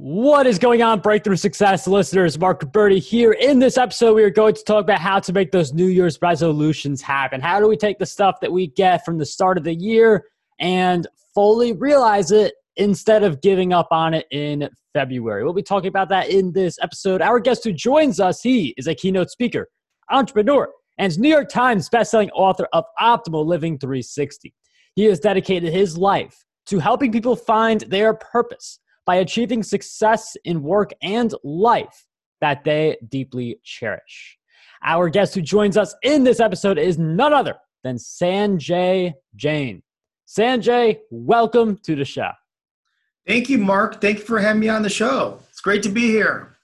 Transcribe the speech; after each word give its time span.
What 0.00 0.46
is 0.46 0.60
going 0.60 0.80
on, 0.80 1.00
Breakthrough 1.00 1.34
Success 1.34 1.88
listeners? 1.88 2.38
Mark 2.38 2.70
Birdie 2.70 3.00
here. 3.00 3.32
In 3.32 3.58
this 3.58 3.76
episode, 3.76 4.14
we 4.14 4.22
are 4.22 4.30
going 4.30 4.54
to 4.54 4.62
talk 4.62 4.84
about 4.84 5.00
how 5.00 5.18
to 5.18 5.32
make 5.32 5.50
those 5.50 5.72
New 5.72 5.88
Year's 5.88 6.22
resolutions 6.22 7.02
happen. 7.02 7.40
How 7.40 7.58
do 7.58 7.66
we 7.66 7.76
take 7.76 7.98
the 7.98 8.06
stuff 8.06 8.38
that 8.40 8.52
we 8.52 8.68
get 8.68 9.04
from 9.04 9.18
the 9.18 9.26
start 9.26 9.58
of 9.58 9.64
the 9.64 9.74
year 9.74 10.26
and 10.60 11.04
fully 11.34 11.72
realize 11.72 12.30
it 12.30 12.54
instead 12.76 13.24
of 13.24 13.40
giving 13.40 13.72
up 13.72 13.88
on 13.90 14.14
it 14.14 14.28
in 14.30 14.68
February? 14.92 15.42
We'll 15.42 15.52
be 15.52 15.64
talking 15.64 15.88
about 15.88 16.10
that 16.10 16.28
in 16.28 16.52
this 16.52 16.78
episode. 16.80 17.20
Our 17.20 17.40
guest 17.40 17.64
who 17.64 17.72
joins 17.72 18.20
us, 18.20 18.40
he 18.40 18.74
is 18.76 18.86
a 18.86 18.94
keynote 18.94 19.30
speaker, 19.30 19.68
entrepreneur, 20.12 20.68
and 20.98 21.18
New 21.18 21.28
York 21.28 21.48
Times 21.48 21.90
bestselling 21.90 22.30
author 22.36 22.68
of 22.72 22.84
Optimal 23.00 23.44
Living 23.44 23.80
360. 23.80 24.54
He 24.94 25.06
has 25.06 25.18
dedicated 25.18 25.72
his 25.72 25.98
life 25.98 26.44
to 26.66 26.78
helping 26.78 27.10
people 27.10 27.34
find 27.34 27.80
their 27.80 28.14
purpose 28.14 28.78
by 29.08 29.16
achieving 29.16 29.62
success 29.62 30.36
in 30.44 30.62
work 30.62 30.90
and 31.00 31.32
life 31.42 32.04
that 32.42 32.62
they 32.62 32.94
deeply 33.08 33.58
cherish. 33.64 34.36
Our 34.84 35.08
guest 35.08 35.34
who 35.34 35.40
joins 35.40 35.78
us 35.78 35.94
in 36.02 36.24
this 36.24 36.40
episode 36.40 36.76
is 36.76 36.98
none 36.98 37.32
other 37.32 37.54
than 37.82 37.96
Sanjay 37.96 39.14
Jain. 39.34 39.82
Sanjay, 40.26 40.98
welcome 41.10 41.78
to 41.84 41.96
the 41.96 42.04
show. 42.04 42.32
Thank 43.26 43.48
you, 43.48 43.56
Mark. 43.56 43.98
Thank 44.02 44.18
you 44.18 44.24
for 44.26 44.40
having 44.40 44.60
me 44.60 44.68
on 44.68 44.82
the 44.82 44.90
show. 44.90 45.40
It's 45.48 45.62
great 45.62 45.82
to 45.84 45.88
be 45.88 46.08
here. 46.08 46.58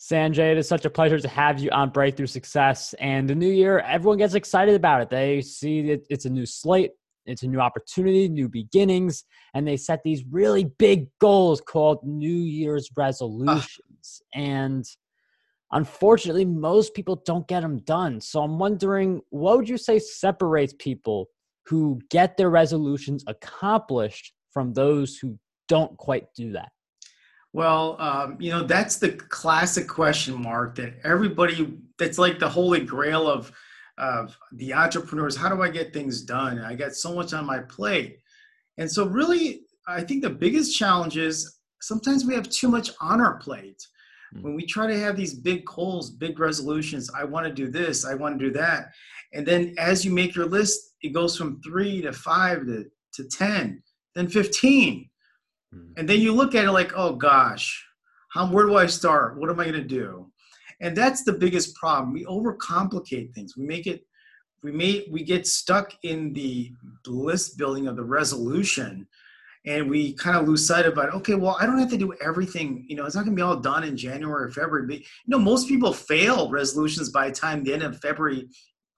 Sanjay, 0.00 0.50
it 0.50 0.58
is 0.58 0.66
such 0.66 0.86
a 0.86 0.90
pleasure 0.90 1.20
to 1.20 1.28
have 1.28 1.60
you 1.60 1.70
on 1.70 1.90
Breakthrough 1.90 2.26
Success. 2.26 2.96
And 2.98 3.30
the 3.30 3.36
new 3.36 3.46
year, 3.46 3.78
everyone 3.78 4.18
gets 4.18 4.34
excited 4.34 4.74
about 4.74 5.02
it. 5.02 5.08
They 5.08 5.40
see 5.40 5.82
that 5.82 6.04
it's 6.10 6.24
a 6.24 6.30
new 6.30 6.46
slate, 6.46 6.90
it's 7.26 7.42
a 7.42 7.48
new 7.48 7.60
opportunity, 7.60 8.28
new 8.28 8.48
beginnings, 8.48 9.24
and 9.54 9.66
they 9.66 9.76
set 9.76 10.00
these 10.02 10.24
really 10.30 10.64
big 10.64 11.08
goals 11.20 11.60
called 11.60 11.98
New 12.04 12.28
Year's 12.28 12.90
resolutions. 12.96 14.22
Uh. 14.34 14.38
And 14.38 14.84
unfortunately, 15.72 16.44
most 16.44 16.94
people 16.94 17.22
don't 17.24 17.46
get 17.46 17.60
them 17.60 17.78
done. 17.80 18.20
So 18.20 18.42
I'm 18.42 18.58
wondering, 18.58 19.20
what 19.30 19.58
would 19.58 19.68
you 19.68 19.78
say 19.78 19.98
separates 19.98 20.74
people 20.78 21.28
who 21.66 22.00
get 22.10 22.36
their 22.36 22.50
resolutions 22.50 23.22
accomplished 23.26 24.32
from 24.52 24.72
those 24.72 25.16
who 25.16 25.38
don't 25.68 25.96
quite 25.96 26.26
do 26.34 26.52
that? 26.52 26.70
Well, 27.52 27.96
um, 28.00 28.36
you 28.38 28.50
know, 28.50 28.62
that's 28.62 28.96
the 28.96 29.10
classic 29.10 29.88
question, 29.88 30.40
Mark, 30.40 30.76
that 30.76 30.94
everybody, 31.02 31.78
that's 31.98 32.18
like 32.18 32.38
the 32.38 32.48
holy 32.48 32.80
grail 32.80 33.28
of 33.28 33.52
of 34.00 34.36
the 34.52 34.72
entrepreneurs 34.72 35.36
how 35.36 35.48
do 35.48 35.62
i 35.62 35.68
get 35.68 35.92
things 35.92 36.22
done? 36.22 36.58
I 36.58 36.74
got 36.74 36.94
so 36.94 37.14
much 37.14 37.32
on 37.32 37.46
my 37.46 37.60
plate. 37.60 38.18
And 38.78 38.90
so 38.90 39.06
really 39.06 39.62
i 39.86 40.00
think 40.00 40.22
the 40.22 40.30
biggest 40.30 40.76
challenge 40.76 41.16
is 41.16 41.58
sometimes 41.80 42.24
we 42.24 42.34
have 42.34 42.48
too 42.48 42.68
much 42.68 42.90
on 43.00 43.20
our 43.20 43.36
plate. 43.36 43.80
Mm-hmm. 44.34 44.44
when 44.44 44.54
we 44.54 44.64
try 44.64 44.86
to 44.86 44.96
have 44.96 45.16
these 45.16 45.34
big 45.34 45.64
goals 45.64 46.10
big 46.10 46.38
resolutions 46.38 47.10
i 47.16 47.24
want 47.24 47.46
to 47.46 47.52
do 47.52 47.68
this 47.68 48.06
i 48.06 48.14
want 48.14 48.38
to 48.38 48.44
do 48.44 48.52
that. 48.52 48.90
And 49.32 49.46
then 49.46 49.74
as 49.78 50.04
you 50.04 50.12
make 50.12 50.34
your 50.34 50.46
list 50.46 50.94
it 51.02 51.12
goes 51.12 51.36
from 51.36 51.60
three 51.62 52.00
to 52.02 52.12
five 52.12 52.64
to, 52.66 52.84
to 53.14 53.24
10 53.24 53.82
then 54.14 54.28
15 54.28 55.10
mm-hmm. 55.74 55.92
and 55.96 56.08
then 56.08 56.20
you 56.20 56.32
look 56.32 56.54
at 56.54 56.64
it 56.64 56.72
like 56.72 56.92
oh 56.96 57.14
gosh 57.14 57.86
how 58.28 58.46
where 58.50 58.66
do 58.66 58.76
i 58.76 58.86
start? 58.86 59.38
What 59.38 59.50
am 59.50 59.60
i 59.60 59.64
going 59.64 59.82
to 59.82 59.96
do 60.02 60.30
and 60.80 60.96
that's 60.96 61.24
the 61.24 61.32
biggest 61.32 61.74
problem. 61.76 62.12
We 62.12 62.24
overcomplicate 62.24 63.34
things. 63.34 63.56
We 63.56 63.64
make 63.64 63.86
it 63.86 64.04
we 64.62 64.72
may 64.72 65.06
we 65.10 65.22
get 65.22 65.46
stuck 65.46 65.92
in 66.02 66.32
the 66.32 66.72
list 67.06 67.56
building 67.56 67.86
of 67.86 67.96
the 67.96 68.04
resolution 68.04 69.06
and 69.66 69.90
we 69.90 70.14
kind 70.14 70.36
of 70.36 70.48
lose 70.48 70.66
sight 70.66 70.86
of 70.86 70.96
it 70.98 71.14
okay 71.14 71.34
well 71.34 71.56
i 71.60 71.66
don't 71.66 71.78
have 71.78 71.90
to 71.90 71.96
do 71.96 72.14
everything. 72.22 72.84
You 72.88 72.96
know 72.96 73.06
it's 73.06 73.14
not 73.14 73.24
going 73.24 73.36
to 73.36 73.40
be 73.40 73.42
all 73.42 73.56
done 73.56 73.84
in 73.84 73.96
january 73.96 74.44
or 74.44 74.50
february 74.50 74.86
but 74.86 74.98
you 74.98 75.04
know 75.28 75.38
most 75.38 75.68
people 75.68 75.92
fail 75.92 76.50
resolutions 76.50 77.10
by 77.10 77.28
the 77.28 77.34
time 77.34 77.64
the 77.64 77.72
end 77.72 77.82
of 77.82 77.98
february 78.00 78.48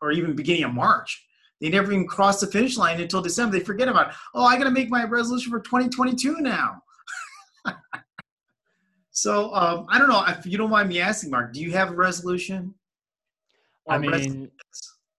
or 0.00 0.10
even 0.12 0.34
beginning 0.34 0.64
of 0.64 0.74
march. 0.74 1.24
They 1.60 1.68
never 1.68 1.92
even 1.92 2.08
cross 2.08 2.40
the 2.40 2.48
finish 2.48 2.76
line 2.76 3.00
until 3.00 3.22
december. 3.22 3.58
They 3.58 3.64
forget 3.64 3.88
about 3.88 4.14
oh 4.34 4.44
i 4.44 4.58
got 4.58 4.64
to 4.64 4.70
make 4.70 4.90
my 4.90 5.04
resolution 5.04 5.50
for 5.50 5.60
2022 5.60 6.40
now 6.40 6.82
So 9.12 9.54
um, 9.54 9.86
I 9.88 9.98
don't 9.98 10.08
know 10.08 10.24
if 10.26 10.46
you 10.46 10.58
don't 10.58 10.70
mind 10.70 10.88
me 10.88 11.00
asking, 11.00 11.30
Mark. 11.30 11.52
Do 11.52 11.60
you 11.60 11.70
have 11.72 11.90
a 11.90 11.94
resolution? 11.94 12.74
I 13.88 13.98
mean, 13.98 14.50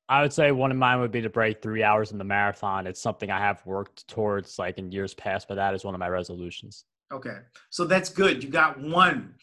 I 0.09 0.21
would 0.21 0.33
say 0.33 0.51
one 0.51 0.71
of 0.71 0.77
mine 0.77 0.99
would 0.99 1.11
be 1.11 1.21
to 1.21 1.29
break 1.29 1.61
three 1.61 1.83
hours 1.83 2.11
in 2.11 2.17
the 2.17 2.23
marathon. 2.23 2.87
It's 2.87 3.01
something 3.01 3.29
I 3.29 3.39
have 3.39 3.65
worked 3.65 4.07
towards 4.07 4.57
like 4.57 4.77
in 4.77 4.91
years 4.91 5.13
past, 5.13 5.47
but 5.47 5.55
that 5.55 5.73
is 5.73 5.83
one 5.83 5.93
of 5.93 5.99
my 5.99 6.09
resolutions. 6.09 6.85
Okay, 7.11 7.37
so 7.69 7.85
that's 7.85 8.09
good. 8.09 8.43
You 8.43 8.49
got 8.49 8.79
one. 8.79 9.35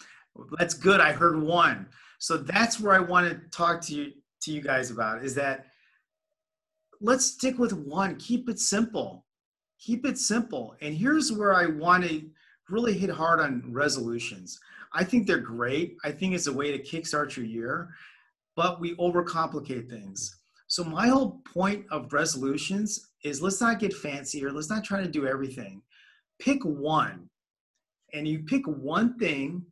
That's 0.59 0.75
good. 0.75 1.01
I 1.01 1.13
heard 1.13 1.41
one. 1.41 1.87
So 2.19 2.37
that's 2.37 2.81
where 2.81 2.95
I 2.95 2.99
want 2.99 3.29
to 3.31 3.41
talk 3.57 3.81
to 3.83 3.95
you 3.95 4.13
to 4.43 4.53
you 4.53 4.63
guys 4.63 4.91
about 4.91 5.23
is 5.23 5.35
that 5.35 5.67
let's 7.01 7.25
stick 7.27 7.59
with 7.59 7.73
one. 7.73 8.17
Keep 8.17 8.49
it 8.49 8.59
simple. 8.59 9.27
Keep 9.79 10.07
it 10.07 10.19
simple. 10.19 10.75
And 10.81 10.95
here's 10.95 11.31
where 11.31 11.55
I 11.55 11.67
want 11.67 12.05
to 12.05 12.23
really 12.71 12.97
hit 12.97 13.11
hard 13.11 13.41
on 13.41 13.63
resolutions. 13.67 14.59
I 14.93 15.05
think 15.05 15.27
they're 15.27 15.39
great. 15.39 15.97
I 16.05 16.11
think 16.11 16.35
it's 16.35 16.47
a 16.47 16.53
way 16.53 16.77
to 16.77 16.83
kickstart 16.83 17.37
your 17.37 17.47
year, 17.47 17.91
but 18.57 18.81
we 18.81 18.97
overcomplicate 18.97 19.89
things. 19.89 20.37
So 20.67 20.85
my 20.85 21.09
whole 21.09 21.43
point 21.53 21.85
of 21.91 22.13
resolutions 22.13 23.11
is 23.25 23.43
let's 23.43 23.61
not 23.61 23.81
get 23.81 23.93
fancy 23.93 24.45
or 24.45 24.53
let's 24.53 24.71
not 24.71 24.85
try 24.85 25.01
to 25.03 25.09
do 25.09 25.27
everything. 25.27 25.83
Pick 26.39 26.65
one 26.65 27.29
and 28.13 28.27
you 28.27 28.41
pick 28.41 28.67
one 28.67 29.19
thing 29.19 29.65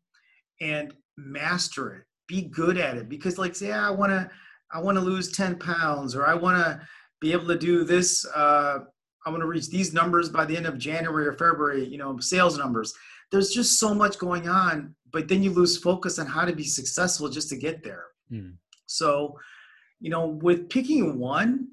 and 0.60 0.92
master 1.16 1.94
it. 1.94 2.02
Be 2.26 2.42
good 2.42 2.76
at 2.78 2.96
it 2.96 3.08
because 3.08 3.38
like 3.38 3.54
say 3.54 3.72
I 3.72 3.90
want 3.90 4.10
to 4.10 4.28
I 4.70 4.80
want 4.80 4.98
to 4.98 5.04
lose 5.04 5.32
10 5.32 5.58
pounds 5.58 6.14
or 6.14 6.26
I 6.26 6.34
want 6.34 6.58
to 6.58 6.80
be 7.20 7.32
able 7.32 7.46
to 7.46 7.56
do 7.56 7.84
this 7.84 8.26
uh, 8.34 8.80
I'm 9.28 9.34
going 9.34 9.42
to 9.42 9.46
reach 9.46 9.68
these 9.68 9.92
numbers 9.92 10.30
by 10.30 10.46
the 10.46 10.56
end 10.56 10.66
of 10.66 10.78
January 10.78 11.26
or 11.26 11.32
February, 11.32 11.84
you 11.84 11.98
know, 11.98 12.18
sales 12.18 12.56
numbers. 12.56 12.94
There's 13.30 13.50
just 13.50 13.78
so 13.78 13.94
much 13.94 14.18
going 14.18 14.48
on, 14.48 14.94
but 15.12 15.28
then 15.28 15.42
you 15.42 15.50
lose 15.50 15.76
focus 15.76 16.18
on 16.18 16.26
how 16.26 16.46
to 16.46 16.54
be 16.54 16.64
successful 16.64 17.28
just 17.28 17.50
to 17.50 17.56
get 17.56 17.84
there. 17.84 18.06
Mm. 18.32 18.54
So, 18.86 19.38
you 20.00 20.08
know, 20.08 20.26
with 20.26 20.70
picking 20.70 21.18
one, 21.18 21.68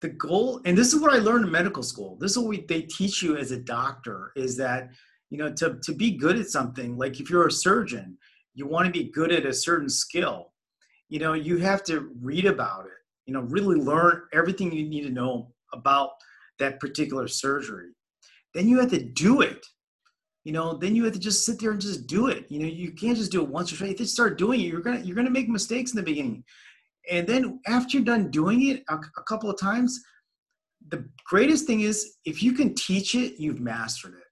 the 0.00 0.08
goal, 0.08 0.60
and 0.64 0.76
this 0.76 0.92
is 0.92 1.00
what 1.00 1.14
I 1.14 1.18
learned 1.18 1.44
in 1.44 1.50
medical 1.52 1.84
school. 1.84 2.16
This 2.20 2.32
is 2.32 2.38
what 2.38 2.48
we, 2.48 2.60
they 2.62 2.82
teach 2.82 3.22
you 3.22 3.36
as 3.36 3.52
a 3.52 3.56
doctor 3.56 4.32
is 4.34 4.56
that, 4.56 4.90
you 5.30 5.38
know, 5.38 5.52
to, 5.54 5.78
to 5.84 5.94
be 5.94 6.16
good 6.16 6.36
at 6.38 6.48
something, 6.48 6.98
like 6.98 7.20
if 7.20 7.30
you're 7.30 7.46
a 7.46 7.52
surgeon, 7.52 8.18
you 8.54 8.66
want 8.66 8.86
to 8.86 8.92
be 8.92 9.10
good 9.10 9.30
at 9.30 9.46
a 9.46 9.54
certain 9.54 9.88
skill, 9.88 10.52
you 11.08 11.20
know, 11.20 11.34
you 11.34 11.58
have 11.58 11.84
to 11.84 12.10
read 12.20 12.46
about 12.46 12.86
it, 12.86 12.98
you 13.26 13.32
know, 13.32 13.42
really 13.42 13.76
learn 13.76 14.22
everything 14.32 14.72
you 14.72 14.88
need 14.88 15.02
to 15.02 15.10
know 15.10 15.52
about 15.72 16.10
that 16.58 16.80
particular 16.80 17.28
surgery. 17.28 17.90
Then 18.54 18.68
you 18.68 18.78
have 18.80 18.90
to 18.90 19.02
do 19.02 19.42
it. 19.42 19.64
You 20.44 20.52
know, 20.52 20.76
then 20.76 20.94
you 20.94 21.04
have 21.04 21.12
to 21.12 21.18
just 21.18 21.44
sit 21.44 21.58
there 21.58 21.72
and 21.72 21.80
just 21.80 22.06
do 22.06 22.28
it. 22.28 22.46
You 22.48 22.60
know, 22.60 22.66
you 22.66 22.92
can't 22.92 23.16
just 23.16 23.32
do 23.32 23.42
it 23.42 23.48
once 23.48 23.72
or 23.72 23.76
twice. 23.76 23.90
If 23.90 24.00
you 24.00 24.06
start 24.06 24.38
doing 24.38 24.60
it, 24.60 24.64
you're 24.64 24.80
gonna 24.80 25.00
you're 25.00 25.16
gonna 25.16 25.30
make 25.30 25.48
mistakes 25.48 25.90
in 25.90 25.96
the 25.96 26.02
beginning. 26.02 26.44
And 27.10 27.26
then 27.26 27.60
after 27.66 27.96
you're 27.96 28.04
done 28.04 28.30
doing 28.30 28.68
it 28.68 28.84
a, 28.88 28.94
a 28.94 29.22
couple 29.24 29.50
of 29.50 29.58
times, 29.58 30.00
the 30.88 31.08
greatest 31.24 31.66
thing 31.66 31.80
is 31.80 32.16
if 32.24 32.42
you 32.42 32.52
can 32.52 32.74
teach 32.74 33.14
it, 33.14 33.40
you've 33.40 33.60
mastered 33.60 34.14
it. 34.14 34.24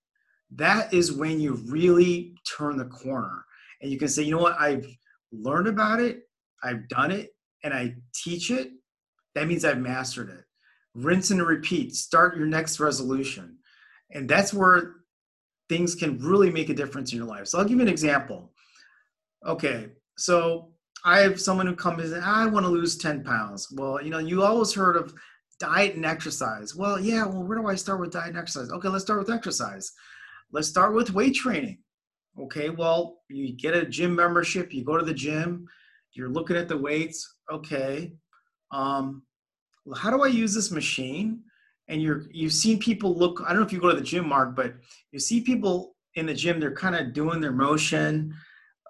That 0.56 0.94
is 0.94 1.12
when 1.12 1.40
you 1.40 1.54
really 1.66 2.34
turn 2.56 2.76
the 2.76 2.84
corner 2.86 3.44
and 3.82 3.90
you 3.90 3.98
can 3.98 4.08
say, 4.08 4.22
you 4.22 4.30
know 4.30 4.42
what, 4.42 4.60
I've 4.60 4.86
learned 5.32 5.66
about 5.66 6.00
it, 6.00 6.20
I've 6.62 6.88
done 6.88 7.10
it, 7.10 7.30
and 7.64 7.74
I 7.74 7.94
teach 8.14 8.50
it. 8.50 8.70
That 9.34 9.48
means 9.48 9.64
I've 9.64 9.78
mastered 9.78 10.30
it 10.30 10.43
rinse 10.94 11.30
and 11.30 11.44
repeat 11.44 11.94
start 11.94 12.36
your 12.36 12.46
next 12.46 12.80
resolution. 12.80 13.58
And 14.10 14.28
that's 14.28 14.54
where 14.54 14.96
things 15.68 15.94
can 15.94 16.18
really 16.18 16.50
make 16.50 16.68
a 16.68 16.74
difference 16.74 17.12
in 17.12 17.18
your 17.18 17.26
life. 17.26 17.48
So 17.48 17.58
i'll 17.58 17.64
give 17.64 17.78
you 17.78 17.82
an 17.82 17.88
example. 17.88 18.52
Okay 19.46 19.88
so 20.16 20.70
i 21.04 21.18
have 21.18 21.40
someone 21.40 21.66
who 21.66 21.74
comes 21.74 22.12
in 22.12 22.22
i 22.22 22.46
want 22.46 22.64
to 22.64 22.70
lose 22.70 22.96
10 22.96 23.24
pounds. 23.24 23.68
Well 23.72 24.02
you 24.02 24.10
know 24.10 24.18
you 24.18 24.42
always 24.42 24.72
heard 24.72 24.96
of 24.96 25.14
diet 25.58 25.96
and 25.96 26.06
exercise. 26.06 26.74
Well 26.74 27.00
yeah 27.00 27.26
well 27.26 27.42
where 27.42 27.58
do 27.58 27.66
i 27.66 27.74
start 27.74 28.00
with 28.00 28.12
diet 28.12 28.28
and 28.28 28.38
exercise? 28.38 28.70
Okay 28.70 28.88
let's 28.88 29.04
start 29.04 29.18
with 29.18 29.30
exercise. 29.30 29.92
Let's 30.52 30.68
start 30.68 30.94
with 30.94 31.12
weight 31.12 31.34
training. 31.34 31.78
Okay 32.38 32.70
well 32.70 33.18
you 33.28 33.52
get 33.56 33.74
a 33.74 33.84
gym 33.84 34.14
membership 34.14 34.72
you 34.72 34.84
go 34.84 34.96
to 34.96 35.04
the 35.04 35.14
gym 35.14 35.66
you're 36.12 36.28
looking 36.28 36.56
at 36.56 36.68
the 36.68 36.78
weights. 36.78 37.38
Okay 37.50 38.12
um, 38.70 39.22
how 39.96 40.10
do 40.10 40.22
I 40.22 40.28
use 40.28 40.54
this 40.54 40.70
machine? 40.70 41.42
And 41.88 42.00
you're 42.00 42.24
you've 42.32 42.52
seen 42.52 42.78
people 42.78 43.16
look. 43.16 43.42
I 43.44 43.50
don't 43.50 43.60
know 43.60 43.66
if 43.66 43.72
you 43.72 43.80
go 43.80 43.90
to 43.90 43.96
the 43.96 44.02
gym, 44.02 44.28
Mark, 44.28 44.56
but 44.56 44.74
you 45.12 45.18
see 45.18 45.40
people 45.40 45.96
in 46.14 46.26
the 46.26 46.34
gym. 46.34 46.58
They're 46.58 46.74
kind 46.74 46.96
of 46.96 47.12
doing 47.12 47.40
their 47.40 47.52
motion. 47.52 48.34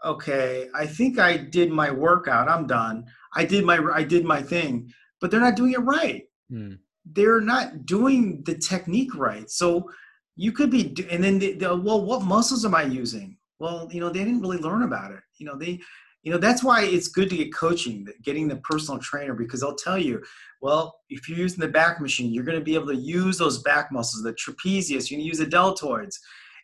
Okay, 0.04 0.68
I 0.74 0.86
think 0.86 1.18
I 1.18 1.36
did 1.36 1.70
my 1.70 1.90
workout. 1.90 2.48
I'm 2.48 2.66
done. 2.66 3.06
I 3.34 3.44
did 3.44 3.64
my 3.64 3.78
I 3.92 4.04
did 4.04 4.24
my 4.24 4.42
thing, 4.42 4.92
but 5.20 5.30
they're 5.30 5.40
not 5.40 5.56
doing 5.56 5.72
it 5.72 5.80
right. 5.80 6.22
Hmm. 6.50 6.74
They're 7.04 7.40
not 7.40 7.84
doing 7.84 8.42
the 8.44 8.56
technique 8.56 9.14
right. 9.16 9.50
So 9.50 9.90
you 10.36 10.52
could 10.52 10.70
be, 10.70 10.94
and 11.10 11.22
then 11.22 11.38
the, 11.38 11.52
the, 11.52 11.76
well, 11.76 12.04
what 12.04 12.22
muscles 12.22 12.64
am 12.64 12.74
I 12.74 12.84
using? 12.84 13.36
well 13.58 13.88
you 13.90 14.00
know 14.00 14.10
they 14.10 14.24
didn't 14.24 14.40
really 14.40 14.58
learn 14.58 14.82
about 14.82 15.10
it 15.10 15.20
you 15.38 15.46
know 15.46 15.56
they 15.56 15.80
you 16.24 16.32
know 16.32 16.38
that's 16.38 16.64
why 16.64 16.82
it's 16.82 17.08
good 17.08 17.30
to 17.30 17.36
get 17.36 17.54
coaching 17.54 18.08
getting 18.22 18.48
the 18.48 18.56
personal 18.56 18.98
trainer 18.98 19.34
because 19.34 19.60
they'll 19.60 19.76
tell 19.76 19.98
you 19.98 20.22
well 20.60 21.00
if 21.10 21.28
you're 21.28 21.38
using 21.38 21.60
the 21.60 21.68
back 21.68 22.00
machine 22.00 22.32
you're 22.32 22.44
going 22.44 22.58
to 22.58 22.64
be 22.64 22.74
able 22.74 22.88
to 22.88 22.96
use 22.96 23.38
those 23.38 23.62
back 23.62 23.92
muscles 23.92 24.22
the 24.22 24.32
trapezius 24.32 25.10
you 25.10 25.18
can 25.18 25.24
use 25.24 25.38
the 25.38 25.46
deltoids 25.46 26.16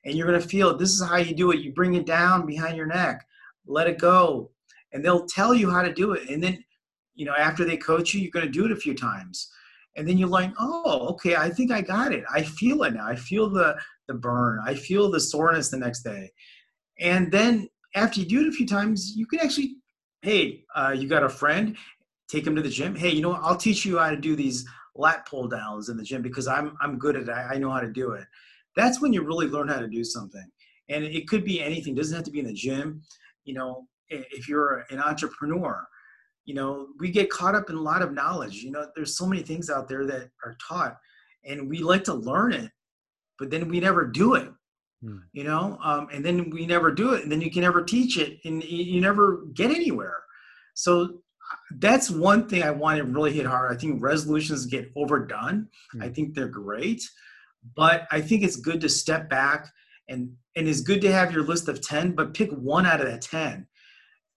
and 0.05 0.15
you're 0.15 0.27
going 0.27 0.41
to 0.41 0.49
feel 0.49 0.77
this 0.77 0.91
is 0.91 1.07
how 1.07 1.19
you 1.19 1.35
do 1.35 1.51
it. 1.51 1.61
You 1.61 1.73
bring 1.73 1.93
it 1.95 2.07
down 2.07 2.47
behind 2.47 2.77
your 2.77 2.87
neck 2.87 3.25
let 3.67 3.87
it 3.87 3.99
go 3.99 4.51
and 4.93 5.05
they'll 5.05 5.27
tell 5.27 5.55
you 5.55 5.71
how 5.71 5.83
to 5.83 5.93
do 5.93 6.13
it 6.13 6.29
and 6.29 6.43
then 6.43 6.65
you 7.15 7.27
know 7.27 7.35
after 7.35 7.65
they 7.65 7.77
coach 7.77 8.15
you 8.15 8.21
you're 8.21 8.31
going 8.31 8.47
to 8.47 8.51
do 8.51 8.65
it 8.65 8.73
a 8.73 8.77
few 8.77 8.95
times 8.95 9.53
and 9.97 10.09
then 10.09 10.17
you're 10.17 10.29
like 10.29 10.53
oh 10.59 11.09
okay 11.09 11.37
i 11.37 11.51
think 11.51 11.71
i 11.71 11.83
got 11.83 12.13
it. 12.13 12.25
I 12.33 12.43
feel 12.43 12.83
it 12.85 12.95
now. 12.95 13.07
I 13.07 13.15
feel 13.15 13.51
the 13.51 13.77
the 14.09 14.15
burn. 14.15 14.59
I 14.65 14.75
feel 14.75 15.11
the 15.11 15.21
soreness 15.21 15.69
the 15.69 15.77
next 15.77 16.03
day 16.03 16.33
and 16.99 17.31
then 17.31 17.69
after 17.95 18.21
you 18.21 18.27
do 18.27 18.41
it 18.43 18.49
a 18.49 18.53
few 18.53 18.67
times, 18.67 19.17
you 19.17 19.27
can 19.27 19.41
actually, 19.41 19.77
hey, 20.23 20.65
uh, 20.75 20.95
you 20.97 21.09
got 21.09 21.23
a 21.23 21.29
friend, 21.29 21.77
take 22.29 22.47
him 22.47 22.57
to 22.57 22.63
the 22.63 22.69
gym. 22.69 22.95
Hey, 22.95 23.11
you 23.11 23.23
know, 23.23 23.31
what? 23.31 23.41
I'll 23.43 23.57
teach 23.57 23.85
you 23.85 23.99
how 23.99 24.11
to 24.11 24.17
do 24.17 24.37
these 24.37 24.67
lat 24.95 25.27
pull 25.27 25.49
downs 25.49 25.89
in 25.89 25.97
the 25.97 26.03
gym 26.03 26.23
because 26.23 26.47
I'm 26.47 26.77
I'm 26.81 26.99
good 26.99 27.17
at 27.17 27.29
it. 27.29 27.31
I 27.31 27.59
know 27.59 27.71
how 27.71 27.81
to 27.81 27.91
do 27.91 28.13
it. 28.13 28.25
That's 28.77 29.01
when 29.01 29.13
you 29.13 29.23
really 29.23 29.47
learn 29.47 29.69
how 29.69 29.81
to 29.81 29.89
do 29.89 30.05
something. 30.05 30.45
And 30.89 31.05
it 31.05 31.29
could 31.29 31.45
be 31.45 31.63
anything. 31.63 31.95
It 31.95 31.97
doesn't 31.97 32.17
have 32.17 32.25
to 32.25 32.31
be 32.31 32.41
in 32.41 32.47
the 32.47 32.53
gym. 32.53 33.03
You 33.45 33.55
know, 33.55 33.87
if 34.09 34.49
you're 34.49 34.85
an 34.91 34.99
entrepreneur, 34.99 35.87
you 36.45 36.55
know, 36.55 36.89
we 36.99 37.11
get 37.11 37.31
caught 37.31 37.55
up 37.55 37.71
in 37.71 37.77
a 37.77 37.81
lot 37.81 38.03
of 38.03 38.13
knowledge. 38.13 38.57
You 38.57 38.73
know, 38.73 38.87
there's 38.97 39.17
so 39.17 39.27
many 39.27 39.43
things 39.43 39.71
out 39.71 39.89
there 39.89 40.05
that 40.07 40.31
are 40.45 40.57
taught 40.67 40.97
and 41.45 41.69
we 41.69 41.79
like 41.79 42.05
to 42.05 42.15
learn 42.15 42.53
it, 42.53 42.71
but 43.39 43.51
then 43.51 43.69
we 43.69 43.81
never 43.81 44.07
do 44.07 44.35
it. 44.35 44.51
Hmm. 45.03 45.19
you 45.33 45.45
know 45.45 45.79
um, 45.83 46.09
and 46.13 46.23
then 46.23 46.51
we 46.51 46.67
never 46.67 46.93
do 46.93 47.15
it 47.15 47.23
and 47.23 47.33
then 47.33 47.41
you 47.41 47.51
can 47.51 47.63
never 47.63 47.83
teach 47.83 48.19
it 48.19 48.39
and 48.45 48.63
you 48.63 49.01
never 49.01 49.47
get 49.55 49.71
anywhere. 49.71 50.19
So 50.75 51.23
that's 51.79 52.11
one 52.11 52.49
thing 52.49 52.63
i 52.63 52.71
want 52.71 52.99
to 52.99 53.05
really 53.05 53.33
hit 53.33 53.47
hard. 53.47 53.73
I 53.73 53.77
think 53.79 54.03
resolutions 54.03 54.67
get 54.67 54.91
overdone. 54.97 55.69
Mm. 55.95 56.05
i 56.05 56.09
think 56.09 56.35
they're 56.35 56.49
great 56.49 57.03
but 57.77 58.07
i 58.11 58.21
think 58.21 58.43
it's 58.43 58.57
good 58.57 58.81
to 58.81 58.89
step 58.89 59.29
back 59.29 59.69
and 60.09 60.31
and 60.57 60.69
it's 60.69 60.81
good 60.81 61.01
to 61.03 61.13
have 61.13 61.33
your 61.33 61.45
list 61.45 61.69
of 61.69 61.81
10 61.81 62.13
but 62.13 62.35
pick 62.35 62.51
one 62.51 62.87
out 62.87 63.01
of 63.01 63.07
that 63.07 63.23
10 63.23 63.67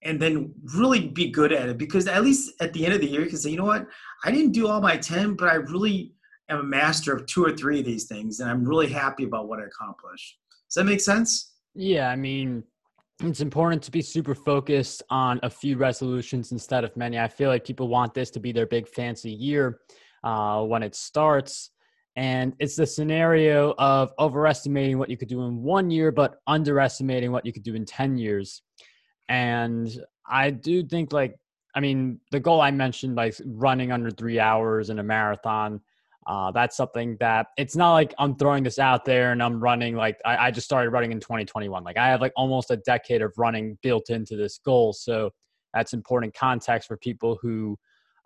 and 0.04 0.22
then 0.22 0.54
really 0.76 1.08
be 1.08 1.30
good 1.30 1.54
at 1.54 1.70
it 1.70 1.78
because 1.78 2.08
at 2.08 2.24
least 2.24 2.52
at 2.60 2.74
the 2.74 2.86
end 2.86 2.94
of 2.94 3.02
the 3.02 3.08
year 3.08 3.22
you 3.22 3.30
can 3.30 3.38
say 3.38 3.50
you 3.50 3.58
know 3.58 3.66
what? 3.66 3.88
I 4.26 4.32
didn't 4.32 4.52
do 4.52 4.68
all 4.68 4.82
my 4.82 4.98
10 4.98 5.36
but 5.36 5.50
i 5.50 5.56
really 5.56 6.14
am 6.50 6.60
a 6.60 6.64
master 6.64 7.16
of 7.16 7.26
two 7.26 7.44
or 7.44 7.52
three 7.52 7.80
of 7.80 7.86
these 7.86 8.06
things 8.06 8.40
and 8.40 8.50
i'm 8.50 8.66
really 8.66 8.90
happy 8.90 9.24
about 9.24 9.48
what 9.48 9.60
i 9.60 9.64
accomplished 9.64 10.38
does 10.74 10.82
that 10.82 10.90
make 10.90 11.02
sense? 11.02 11.52
Yeah, 11.76 12.10
I 12.10 12.16
mean, 12.16 12.64
it's 13.22 13.42
important 13.42 13.84
to 13.84 13.92
be 13.92 14.02
super 14.02 14.34
focused 14.34 15.04
on 15.12 15.40
a 15.44 15.50
few 15.50 15.78
resolutions 15.78 16.52
instead 16.52 16.84
of 16.84 16.98
many. 16.98 17.20
I 17.20 17.28
feel 17.28 17.50
like 17.50 17.64
people 17.64 17.88
want 17.88 18.16
this 18.16 18.32
to 18.32 18.40
be 18.40 18.52
their 18.52 18.66
big 18.66 18.88
fancy 18.88 19.32
year 19.32 19.82
uh, 20.24 20.64
when 20.64 20.82
it 20.82 20.96
starts. 20.96 21.70
And 22.16 22.56
it's 22.58 22.76
the 22.76 22.88
scenario 22.88 23.76
of 23.78 24.14
overestimating 24.18 24.98
what 24.98 25.12
you 25.12 25.18
could 25.18 25.28
do 25.28 25.44
in 25.44 25.62
one 25.62 25.92
year, 25.92 26.12
but 26.12 26.38
underestimating 26.48 27.32
what 27.32 27.46
you 27.46 27.54
could 27.54 27.64
do 27.64 27.76
in 27.76 27.86
10 27.86 28.18
years. 28.18 28.64
And 29.30 29.96
I 30.28 30.50
do 30.50 30.84
think, 30.84 31.14
like, 31.14 31.36
I 31.76 31.82
mean, 31.82 32.20
the 32.32 32.40
goal 32.40 32.62
I 32.62 32.72
mentioned, 32.72 33.16
like 33.16 33.36
running 33.46 33.92
under 33.92 34.10
three 34.10 34.40
hours 34.40 34.90
in 34.90 34.98
a 34.98 35.04
marathon, 35.04 35.82
uh, 36.28 36.52
that's 36.52 36.78
something 36.78 37.18
that 37.20 37.48
it's 37.58 37.76
not 37.76 37.94
like 37.94 38.14
I'm 38.18 38.36
throwing 38.36 38.64
this 38.64 38.80
out 38.80 39.04
there 39.04 39.32
and 39.32 39.44
I'm 39.44 39.60
running 39.60 39.96
like 39.96 40.18
I, 40.26 40.48
I, 40.48 40.52
just 40.52 40.66
started 40.66 40.92
running 40.92 41.12
in 41.12 41.20
2021. 41.20 41.84
Like 41.84 41.98
I 41.98 42.08
have 42.08 42.22
like 42.22 42.32
almost 42.36 42.72
a 42.72 42.78
decade 42.78 43.22
of 43.22 43.34
running 43.38 43.78
built 43.82 44.10
into 44.10 44.38
this 44.38 44.60
goal. 44.64 44.94
So 44.94 45.32
that's 45.74 45.94
important 45.94 46.34
context 46.34 46.88
for 46.88 46.98
people 46.98 47.38
who, 47.42 47.78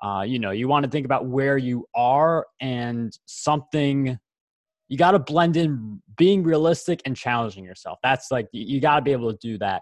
uh, 0.04 0.24
you 0.28 0.38
know, 0.38 0.52
you 0.52 0.68
want 0.68 0.84
to 0.84 0.92
think 0.92 1.06
about 1.06 1.26
where 1.26 1.58
you 1.58 1.88
are 1.96 2.46
and 2.62 3.18
something 3.26 4.20
you 4.90 4.98
got 4.98 5.12
to 5.12 5.20
blend 5.20 5.58
in 5.58 6.02
being 6.18 6.44
realistic 6.44 7.02
and 7.06 7.16
challenging 7.16 7.66
yourself. 7.66 7.98
That's 8.04 8.32
like 8.32 8.48
you 8.52 8.80
got 8.80 8.98
to 8.98 9.02
be 9.02 9.12
able 9.12 9.32
to 9.32 9.40
do 9.42 9.58
that. 9.58 9.82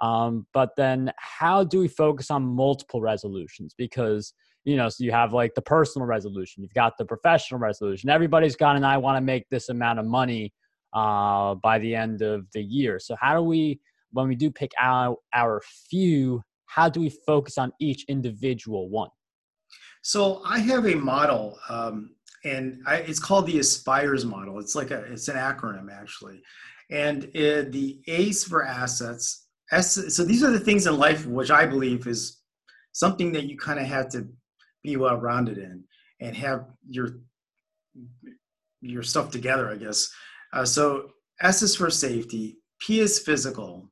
Um, 0.00 0.46
but 0.54 0.70
then 0.76 1.12
how 1.18 1.64
do 1.64 1.80
we 1.80 1.88
focus 1.88 2.30
on 2.30 2.44
multiple 2.44 3.00
resolutions? 3.00 3.74
Because 3.76 4.32
you 4.68 4.76
know, 4.76 4.90
so 4.90 5.02
you 5.02 5.10
have 5.12 5.32
like 5.32 5.54
the 5.54 5.62
personal 5.62 6.06
resolution, 6.06 6.62
you've 6.62 6.74
got 6.74 6.98
the 6.98 7.04
professional 7.04 7.58
resolution. 7.58 8.10
Everybody's 8.10 8.54
got 8.54 8.76
and 8.76 8.84
I 8.84 8.98
want 8.98 9.16
to 9.16 9.22
make 9.22 9.48
this 9.48 9.70
amount 9.70 9.98
of 9.98 10.04
money 10.04 10.52
uh, 10.92 11.54
by 11.54 11.78
the 11.78 11.94
end 11.94 12.20
of 12.20 12.46
the 12.52 12.62
year. 12.62 12.98
So 12.98 13.16
how 13.18 13.34
do 13.34 13.40
we, 13.40 13.80
when 14.12 14.28
we 14.28 14.34
do 14.34 14.50
pick 14.50 14.72
out 14.78 15.16
our 15.32 15.62
few, 15.88 16.42
how 16.66 16.90
do 16.90 17.00
we 17.00 17.08
focus 17.26 17.56
on 17.56 17.72
each 17.80 18.04
individual 18.08 18.90
one? 18.90 19.08
So 20.02 20.42
I 20.44 20.58
have 20.58 20.86
a 20.86 20.96
model, 20.96 21.58
um, 21.70 22.14
and 22.44 22.82
I, 22.86 22.96
it's 22.96 23.18
called 23.18 23.46
the 23.46 23.58
Aspires 23.60 24.26
model. 24.26 24.58
It's 24.58 24.74
like 24.74 24.90
a, 24.90 24.98
it's 25.10 25.28
an 25.28 25.36
acronym 25.36 25.90
actually, 25.90 26.42
and 26.90 27.24
it, 27.34 27.72
the 27.72 28.02
ACE 28.06 28.44
for 28.44 28.66
assets. 28.66 29.46
S, 29.72 30.14
so 30.14 30.24
these 30.24 30.42
are 30.42 30.50
the 30.50 30.60
things 30.60 30.86
in 30.86 30.98
life 30.98 31.24
which 31.26 31.50
I 31.50 31.64
believe 31.64 32.06
is 32.06 32.42
something 32.92 33.32
that 33.32 33.44
you 33.44 33.56
kind 33.56 33.80
of 33.80 33.86
have 33.86 34.08
to 34.10 34.28
be 34.82 34.96
well 34.96 35.16
rounded 35.16 35.58
in 35.58 35.84
and 36.20 36.36
have 36.36 36.66
your 36.88 37.20
your 38.80 39.02
stuff 39.02 39.30
together, 39.30 39.70
I 39.70 39.76
guess. 39.76 40.10
Uh, 40.52 40.64
so 40.64 41.10
S 41.40 41.62
is 41.62 41.76
for 41.76 41.90
safety, 41.90 42.58
P 42.80 43.00
is 43.00 43.18
physical, 43.18 43.90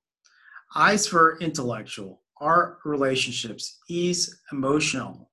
I 0.74 0.92
is 0.94 1.06
for 1.06 1.38
intellectual, 1.40 2.22
R 2.40 2.78
relationships, 2.84 3.78
E 3.90 4.10
is 4.10 4.40
emotional, 4.52 5.30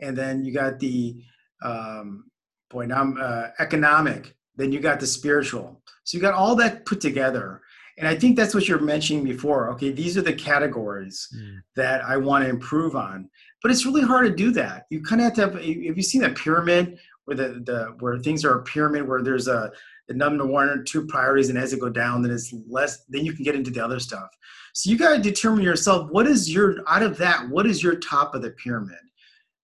and 0.00 0.16
then 0.16 0.44
you 0.44 0.52
got 0.52 0.78
the 0.78 1.22
um, 1.64 2.24
boy 2.70 2.86
now 2.86 3.14
uh, 3.14 3.50
economic. 3.58 4.34
Then 4.56 4.70
you 4.70 4.80
got 4.80 5.00
the 5.00 5.06
spiritual. 5.06 5.82
So 6.04 6.16
you 6.16 6.22
got 6.22 6.34
all 6.34 6.54
that 6.56 6.84
put 6.84 7.00
together, 7.00 7.62
and 8.02 8.08
I 8.10 8.16
think 8.16 8.36
that's 8.36 8.54
what 8.54 8.68
you're 8.68 8.80
mentioning 8.80 9.24
before. 9.24 9.70
Okay, 9.70 9.92
these 9.92 10.18
are 10.18 10.22
the 10.22 10.32
categories 10.34 11.28
mm. 11.34 11.60
that 11.76 12.04
I 12.04 12.18
want 12.18 12.44
to 12.44 12.50
improve 12.50 12.96
on 12.96 13.30
but 13.62 13.70
it's 13.70 13.86
really 13.86 14.02
hard 14.02 14.26
to 14.26 14.34
do 14.34 14.50
that. 14.52 14.86
You 14.90 15.02
kind 15.02 15.20
of 15.20 15.26
have 15.26 15.34
to 15.34 15.40
have. 15.42 15.54
Have 15.54 15.96
you 15.96 16.02
seen 16.02 16.20
that 16.22 16.36
pyramid 16.36 16.98
where 17.24 17.36
the, 17.36 17.62
the 17.64 17.94
where 18.00 18.18
things 18.18 18.44
are 18.44 18.58
a 18.58 18.62
pyramid 18.64 19.06
where 19.06 19.22
there's 19.22 19.48
a 19.48 19.70
the 20.08 20.14
number 20.14 20.44
one 20.44 20.68
or 20.68 20.82
two 20.82 21.06
priorities, 21.06 21.48
and 21.48 21.56
as 21.56 21.72
it 21.72 21.80
go 21.80 21.88
down, 21.88 22.22
then 22.22 22.32
it's 22.32 22.52
less. 22.68 23.04
Then 23.08 23.24
you 23.24 23.32
can 23.32 23.44
get 23.44 23.54
into 23.54 23.70
the 23.70 23.82
other 23.82 24.00
stuff. 24.00 24.28
So 24.74 24.90
you 24.90 24.98
got 24.98 25.16
to 25.16 25.22
determine 25.22 25.62
yourself 25.62 26.10
what 26.10 26.26
is 26.26 26.52
your 26.52 26.78
out 26.88 27.02
of 27.02 27.16
that. 27.18 27.48
What 27.48 27.66
is 27.66 27.82
your 27.82 27.96
top 27.96 28.34
of 28.34 28.42
the 28.42 28.50
pyramid? 28.50 28.98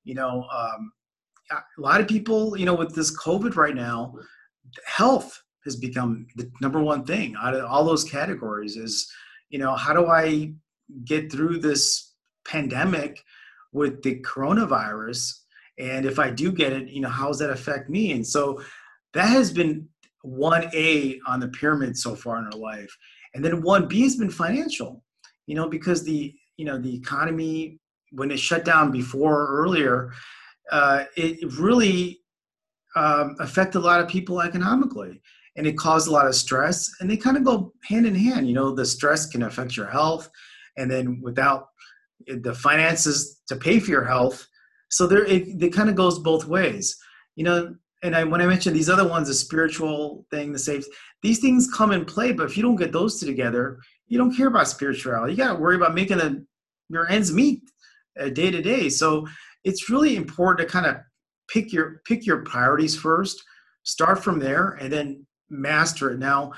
You 0.04 0.14
know, 0.14 0.47
um, 0.54 0.92
a 1.50 1.80
lot 1.80 2.00
of 2.00 2.07
people, 2.07 2.57
you 2.57 2.66
know, 2.66 2.75
with 2.75 2.95
this 2.95 3.16
COVID 3.18 3.57
right 3.57 3.75
now, 3.75 4.14
health 4.87 5.42
has 5.65 5.77
become 5.77 6.27
the 6.37 6.50
number 6.61 6.81
one 6.81 7.05
thing 7.05 7.37
out 7.41 7.55
of 7.55 7.65
all 7.65 7.85
those 7.85 8.05
categories. 8.05 8.77
Is 8.77 9.11
you 9.50 9.59
know, 9.59 9.75
how 9.75 9.93
do 9.93 10.07
I 10.07 10.53
get 11.05 11.31
through 11.31 11.59
this 11.59 12.15
pandemic? 12.47 13.23
with 13.73 14.03
the 14.03 14.21
coronavirus 14.21 15.41
and 15.79 16.07
if 16.07 16.19
i 16.19 16.31
do 16.31 16.50
get 16.50 16.73
it 16.73 16.88
you 16.88 17.00
know 17.00 17.09
how 17.09 17.29
does 17.29 17.38
that 17.38 17.50
affect 17.50 17.88
me 17.88 18.12
and 18.12 18.27
so 18.27 18.61
that 19.12 19.29
has 19.29 19.53
been 19.53 19.87
1a 20.25 21.19
on 21.27 21.41
the 21.41 21.49
pyramid 21.49 21.97
so 21.97 22.15
far 22.15 22.38
in 22.38 22.45
our 22.45 22.59
life 22.59 22.95
and 23.35 23.45
then 23.45 23.62
1b 23.62 24.03
has 24.03 24.17
been 24.17 24.31
financial 24.31 25.05
you 25.47 25.55
know 25.55 25.69
because 25.69 26.03
the 26.03 26.35
you 26.57 26.65
know 26.65 26.79
the 26.79 26.95
economy 26.95 27.79
when 28.12 28.31
it 28.31 28.38
shut 28.38 28.65
down 28.65 28.91
before 28.91 29.43
or 29.43 29.62
earlier 29.62 30.12
uh, 30.73 31.05
it 31.17 31.50
really 31.55 32.21
um, 32.95 33.37
affected 33.41 33.79
a 33.79 33.81
lot 33.81 34.00
of 34.00 34.09
people 34.09 34.43
economically 34.43 35.21
and 35.59 35.67
it 35.67 35.77
caused 35.77 36.09
a 36.09 36.11
lot 36.11 36.27
of 36.27 36.35
stress 36.35 36.88
and 37.00 37.11
they 37.11 37.17
kind 37.17 37.37
of 37.37 37.45
go 37.45 37.73
hand 37.85 38.07
in 38.07 38.15
hand 38.15 38.49
you 38.49 38.55
know 38.55 38.75
the 38.75 38.87
stress 38.87 39.27
can 39.27 39.43
affect 39.43 39.77
your 39.77 39.91
health 39.91 40.31
and 40.79 40.91
then 40.91 41.21
without 41.21 41.69
the 42.27 42.55
finances 42.55 43.41
to 43.49 43.57
pay 43.57 43.79
for 43.81 43.91
your 43.91 44.05
health. 44.05 44.47
So 44.91 45.07
there, 45.07 45.25
it, 45.25 45.62
it 45.62 45.73
kind 45.73 45.88
of 45.88 45.95
goes 45.95 46.19
both 46.19 46.47
ways, 46.47 46.97
you 47.37 47.45
know. 47.45 47.75
And 48.05 48.15
I, 48.15 48.23
when 48.23 48.41
I 48.41 48.47
mentioned 48.47 48.77
these 48.77 48.88
other 48.88 49.09
ones, 49.09 49.27
the 49.27 49.35
spiritual 49.35 50.25
thing, 50.31 50.53
the 50.53 50.59
safe, 50.59 50.85
these 51.23 51.41
things 51.41 51.69
come 51.75 51.91
in 51.91 52.05
play. 52.05 52.33
But 52.33 52.47
if 52.47 52.57
you 52.57 52.62
don't 52.62 52.77
get 52.77 52.93
those 52.93 53.19
two 53.19 53.27
together, 53.27 53.81
you 54.07 54.19
don't 54.19 54.35
care 54.35 54.47
about 54.47 54.69
spirituality. 54.69 55.33
You 55.33 55.38
got 55.38 55.55
to 55.55 55.59
worry 55.59 55.75
about 55.75 55.95
making 55.95 56.21
a, 56.21 56.37
your 56.88 57.11
ends 57.11 57.33
meet 57.33 57.62
uh, 58.21 58.29
day 58.29 58.53
to 58.53 58.62
day. 58.62 58.88
So 58.88 59.27
it's 59.65 59.91
really 59.91 60.15
important 60.15 60.67
to 60.67 60.73
kind 60.73 60.87
of 60.87 60.99
pick 61.49 61.73
your 61.73 62.03
pick 62.07 62.25
your 62.25 62.45
priorities 62.45 62.97
first, 62.97 63.43
start 63.83 64.23
from 64.23 64.38
there, 64.38 64.79
and 64.81 64.93
then 64.93 65.27
master 65.50 66.11
it. 66.11 66.19
Now, 66.19 66.52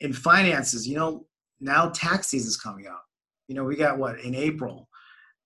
in 0.00 0.12
finances, 0.12 0.86
you 0.86 0.96
know, 0.96 1.26
now 1.60 1.90
tax 1.90 2.28
season 2.28 2.48
is 2.48 2.56
coming 2.56 2.86
up. 2.86 3.04
You 3.48 3.54
know, 3.54 3.64
we 3.64 3.76
got 3.76 3.98
what 3.98 4.20
in 4.20 4.34
April 4.34 4.88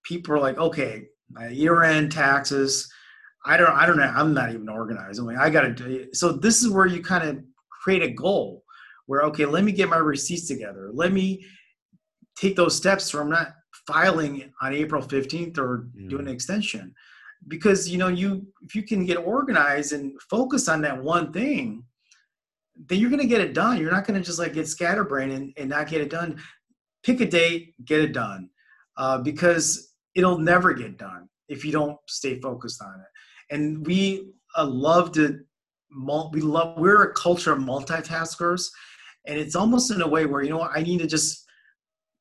people 0.05 0.35
are 0.35 0.41
like, 0.41 0.59
okay, 0.59 1.05
my 1.31 1.49
year-end 1.49 2.12
taxes. 2.12 2.91
I 3.45 3.57
don't, 3.57 3.71
I 3.71 3.87
don't 3.87 3.99
know. 3.99 4.05
I'm 4.05 4.35
not 4.35 4.50
even 4.50 4.69
organized. 4.69 5.19
I'm 5.19 5.26
like, 5.26 5.38
I 5.38 5.50
got 5.50 5.62
to 5.62 5.73
do 5.73 5.87
it. 5.87 6.17
So 6.17 6.33
this 6.33 6.62
is 6.62 6.71
where 6.71 6.87
you 6.87 7.03
kind 7.03 7.29
of 7.29 7.45
create 7.83 8.03
a 8.03 8.12
goal 8.12 8.62
where, 9.07 9.23
okay, 9.23 9.47
let 9.47 9.65
me 9.65 9.73
get 9.73 9.88
my 9.88 9.99
receipts 9.99 10.49
together. 10.49 10.91
Let 10.93 11.12
me 11.12 11.45
take 12.37 12.57
those 12.57 12.76
steps 12.76 13.11
so 13.11 13.21
I'm 13.21 13.31
not 13.31 13.55
filing 13.87 14.53
on 14.61 14.75
April 14.75 15.03
15th 15.03 15.59
or 15.59 15.88
mm. 15.97 16.09
doing 16.09 16.26
an 16.26 16.33
extension. 16.33 16.95
Because 17.49 17.88
you 17.88 17.99
know, 17.99 18.09
you 18.09 18.47
if 18.62 18.75
you 18.75 18.83
can 18.83 19.05
get 19.05 19.17
organized 19.19 19.93
and 19.93 20.21
focus 20.31 20.69
on 20.69 20.81
that 20.81 21.00
one 21.00 21.33
thing, 21.33 21.85
then 22.76 22.99
you're 22.99 23.11
gonna 23.11 23.26
get 23.26 23.40
it 23.40 23.54
done. 23.54 23.78
You're 23.78 23.92
not 23.92 24.06
gonna 24.06 24.21
just 24.21 24.38
like 24.38 24.54
get 24.54 24.68
scatterbrained 24.68 25.33
and, 25.33 25.52
and 25.56 25.71
not 25.71 25.88
get 25.88 26.00
it 26.00 26.11
done. 26.11 26.40
Pick 27.02 27.21
a 27.21 27.26
date, 27.26 27.75
get 27.85 28.00
it 28.00 28.12
done. 28.12 28.50
Uh, 28.97 29.18
because 29.18 29.95
it'll 30.14 30.38
never 30.38 30.73
get 30.73 30.97
done 30.97 31.28
if 31.49 31.64
you 31.64 31.73
don't 31.73 31.99
stay 32.09 32.40
focused 32.40 32.83
on 32.83 32.95
it. 32.95 33.54
And 33.54 33.87
we 33.87 34.33
uh, 34.56 34.66
love 34.66 35.12
to 35.12 35.40
we 36.33 36.40
love 36.40 36.78
we're 36.78 37.04
a 37.04 37.14
culture 37.14 37.52
of 37.52 37.59
multitaskers 37.59 38.68
and 39.26 39.38
it's 39.38 39.56
almost 39.56 39.90
in 39.90 40.02
a 40.02 40.09
way 40.09 40.26
where 40.26 40.42
you 40.42 40.50
know 40.50 40.59
what 40.59 40.71
i 40.75 40.83
need 40.83 40.99
to 40.99 41.06
just 41.06 41.45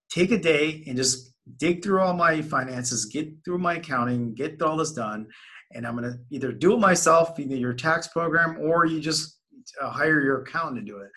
take 0.10 0.32
a 0.32 0.38
day 0.38 0.84
and 0.88 0.96
just 0.96 1.34
dig 1.58 1.84
through 1.84 2.00
all 2.00 2.14
my 2.14 2.42
finances 2.42 3.06
get 3.06 3.28
through 3.44 3.58
my 3.58 3.76
accounting 3.76 4.34
get 4.34 4.62
all 4.62 4.78
this 4.78 4.94
done 4.94 5.28
and 5.74 5.86
i'm 5.86 5.98
going 5.98 6.10
to 6.10 6.18
either 6.32 6.52
do 6.52 6.74
it 6.74 6.80
myself 6.80 7.38
either 7.40 7.56
your 7.56 7.74
tax 7.74 8.08
program 8.08 8.58
or 8.62 8.86
you 8.86 9.00
just 9.00 9.35
uh, 9.82 9.90
hire 9.90 10.22
your 10.22 10.42
accountant 10.42 10.78
to 10.78 10.92
do 10.92 11.00
it 11.00 11.10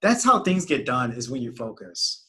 that's 0.00 0.24
how 0.24 0.42
things 0.42 0.64
get 0.64 0.86
done 0.86 1.12
is 1.12 1.30
when 1.30 1.42
you 1.42 1.52
focus 1.52 2.26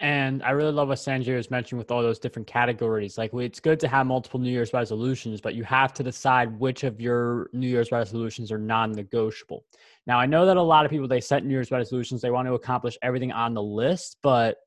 and 0.00 0.44
I 0.44 0.50
really 0.50 0.70
love 0.70 0.88
what 0.88 0.98
Sanjay 0.98 1.34
was 1.34 1.50
mentioning 1.50 1.78
with 1.78 1.90
all 1.90 2.02
those 2.02 2.20
different 2.20 2.46
categories. 2.46 3.18
Like, 3.18 3.34
it's 3.34 3.58
good 3.58 3.80
to 3.80 3.88
have 3.88 4.06
multiple 4.06 4.38
New 4.38 4.50
Year's 4.50 4.72
resolutions, 4.72 5.40
but 5.40 5.56
you 5.56 5.64
have 5.64 5.92
to 5.94 6.04
decide 6.04 6.56
which 6.60 6.84
of 6.84 7.00
your 7.00 7.50
New 7.52 7.66
Year's 7.66 7.90
resolutions 7.90 8.52
are 8.52 8.58
non 8.58 8.92
negotiable. 8.92 9.64
Now, 10.06 10.20
I 10.20 10.26
know 10.26 10.46
that 10.46 10.56
a 10.56 10.62
lot 10.62 10.84
of 10.84 10.92
people, 10.92 11.08
they 11.08 11.20
set 11.20 11.44
New 11.44 11.50
Year's 11.50 11.72
resolutions, 11.72 12.22
they 12.22 12.30
want 12.30 12.46
to 12.46 12.54
accomplish 12.54 12.96
everything 13.02 13.32
on 13.32 13.54
the 13.54 13.62
list, 13.62 14.18
but 14.22 14.58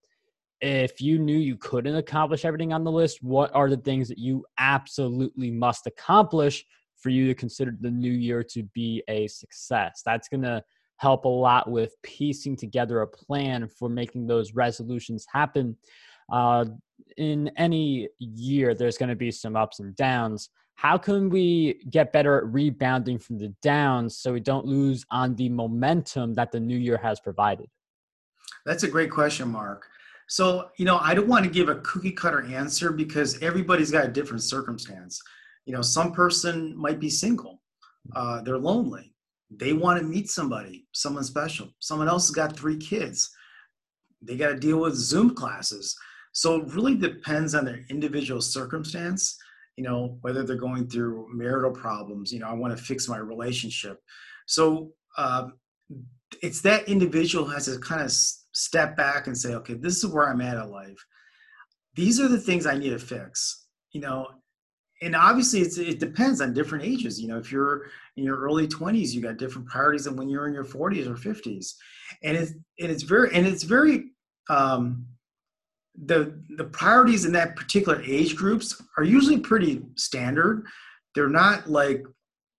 if 0.60 1.00
you 1.00 1.18
knew 1.18 1.38
you 1.38 1.56
couldn't 1.56 1.96
accomplish 1.96 2.44
everything 2.44 2.74
on 2.74 2.84
the 2.84 2.92
list, 2.92 3.24
what 3.24 3.56
are 3.56 3.70
the 3.70 3.78
things 3.78 4.10
that 4.10 4.20
you 4.20 4.46
absolutely 4.58 5.50
must 5.50 5.88
accomplish 5.88 6.66
for 7.02 7.10
you 7.10 7.28
to 7.28 7.36
consider 7.36 7.76
the 7.80 7.92
new 7.92 8.12
year 8.12 8.44
to 8.44 8.64
be 8.74 9.04
a 9.08 9.28
success? 9.28 10.02
That's 10.06 10.30
going 10.30 10.44
to 10.44 10.64
help 10.98 11.26
a 11.26 11.30
lot 11.30 11.70
with 11.70 11.96
piecing 12.04 12.56
together 12.56 13.02
a 13.02 13.08
plan 13.08 13.68
for 13.68 13.90
making 13.90 14.28
those 14.28 14.54
resolutions 14.54 15.26
happen. 15.32 15.76
Uh, 16.32 16.66
in 17.18 17.52
any 17.58 18.08
year, 18.20 18.76
there's 18.76 18.98
going 18.98 19.10
to 19.10 19.16
be 19.16 19.32
some 19.32 19.56
ups 19.56 19.80
and 19.80 19.96
downs. 19.96 20.50
How 20.76 20.98
can 20.98 21.30
we 21.30 21.82
get 21.90 22.14
better 22.14 22.38
at 22.38 22.46
rebounding 22.46 23.20
from 23.20 23.38
the 23.38 23.54
downs 23.62 24.18
so 24.18 24.34
we 24.34 24.40
don't 24.40 24.66
lose 24.66 25.06
on 25.12 25.36
the 25.36 25.50
momentum 25.50 26.34
that 26.36 26.52
the 26.52 26.60
new 26.60 26.78
year 26.78 26.98
has 26.98 27.20
provided? 27.20 27.68
That's 28.66 28.84
a 28.84 28.88
great 28.88 29.12
question, 29.12 29.50
Mark. 29.50 29.88
So, 30.28 30.70
you 30.78 30.86
know, 30.86 30.98
I 30.98 31.14
don't 31.14 31.28
want 31.28 31.46
to 31.46 31.52
give 31.52 31.68
a 31.68 31.76
cookie 31.82 32.12
cutter 32.12 32.46
answer 32.46 32.92
because 32.92 33.42
everybody's 33.42 33.92
got 33.92 34.06
a 34.06 34.08
different 34.08 34.44
circumstance. 34.44 35.22
You 35.66 35.74
know, 35.74 35.82
some 35.82 36.12
person 36.12 36.76
might 36.76 37.00
be 37.00 37.10
single, 37.10 37.62
uh, 38.16 38.42
they're 38.42 38.58
lonely 38.58 39.12
they 39.58 39.74
want 39.74 40.00
to 40.00 40.06
meet 40.06 40.30
somebody, 40.30 40.86
someone 40.94 41.24
special. 41.24 41.70
Someone 41.80 42.08
else 42.08 42.28
has 42.28 42.36
got 42.36 42.56
three 42.56 42.78
kids. 42.78 43.30
They 44.22 44.38
got 44.38 44.50
to 44.50 44.56
deal 44.56 44.80
with 44.80 44.96
Zoom 44.96 45.36
classes. 45.36 45.96
So 46.32 46.62
it 46.62 46.74
really 46.74 46.96
depends 46.96 47.54
on 47.54 47.66
their 47.66 47.82
individual 47.90 48.40
circumstance, 48.40 49.38
you 49.76 49.84
know, 49.84 50.18
whether 50.22 50.44
they're 50.44 50.56
going 50.56 50.88
through 50.88 51.28
marital 51.34 51.72
problems, 51.72 52.32
you 52.32 52.40
know, 52.40 52.48
I 52.48 52.54
want 52.54 52.76
to 52.78 52.82
fix 52.82 53.10
my 53.10 53.18
relationship. 53.18 54.00
So 54.48 54.92
uh, 55.18 55.50
it's 56.42 56.62
that 56.62 56.88
individual 56.88 57.46
has 57.48 57.66
to 57.66 57.78
kind 57.80 58.02
of 58.02 58.12
step 58.12 58.96
back 58.96 59.28
and 59.28 59.38
say, 59.38 59.56
okay, 59.56 59.74
this 59.74 59.98
is 59.98 60.08
where 60.08 60.30
I'm 60.30 60.42
at 60.42 60.58
in 60.58 60.72
life. 60.72 61.06
These 61.96 62.22
are 62.22 62.30
the 62.30 62.40
things 62.40 62.66
I 62.66 62.78
need 62.78 62.92
to 62.92 63.00
fix, 63.00 63.68
you 63.92 64.00
know, 64.00 64.28
and 65.02 65.16
obviously 65.16 65.62
it 65.62 66.00
depends 66.00 66.42
on 66.42 66.54
different 66.54 66.84
ages. 66.84 67.20
You 67.20 67.28
know 67.28 67.38
if 67.38 67.52
you're 67.52 67.88
in 68.18 68.24
your 68.24 68.38
early 68.38 68.68
20s 68.68 69.14
you 69.14 69.22
got 69.22 69.38
different 69.38 69.68
priorities 69.68 70.06
than 70.06 70.16
when 70.16 70.30
you're 70.30 70.48
in 70.48 70.54
your 70.54 70.66
40s 70.66 71.08
or 71.08 71.16
50s 71.16 71.74
and 72.24 72.38
it's 72.38 72.52
and 72.52 72.92
it's 72.92 73.04
very 73.04 73.34
and 73.34 73.46
it's 73.48 73.64
very 73.64 74.12
um, 74.50 75.06
the 76.06 76.42
the 76.58 76.64
priorities 76.66 77.26
in 77.26 77.32
that 77.34 77.56
particular 77.56 78.02
age 78.06 78.36
groups 78.36 78.82
are 78.98 79.04
usually 79.04 79.40
pretty 79.40 79.82
standard. 79.96 80.66
They're 81.16 81.30
not 81.30 81.70
like 81.70 82.04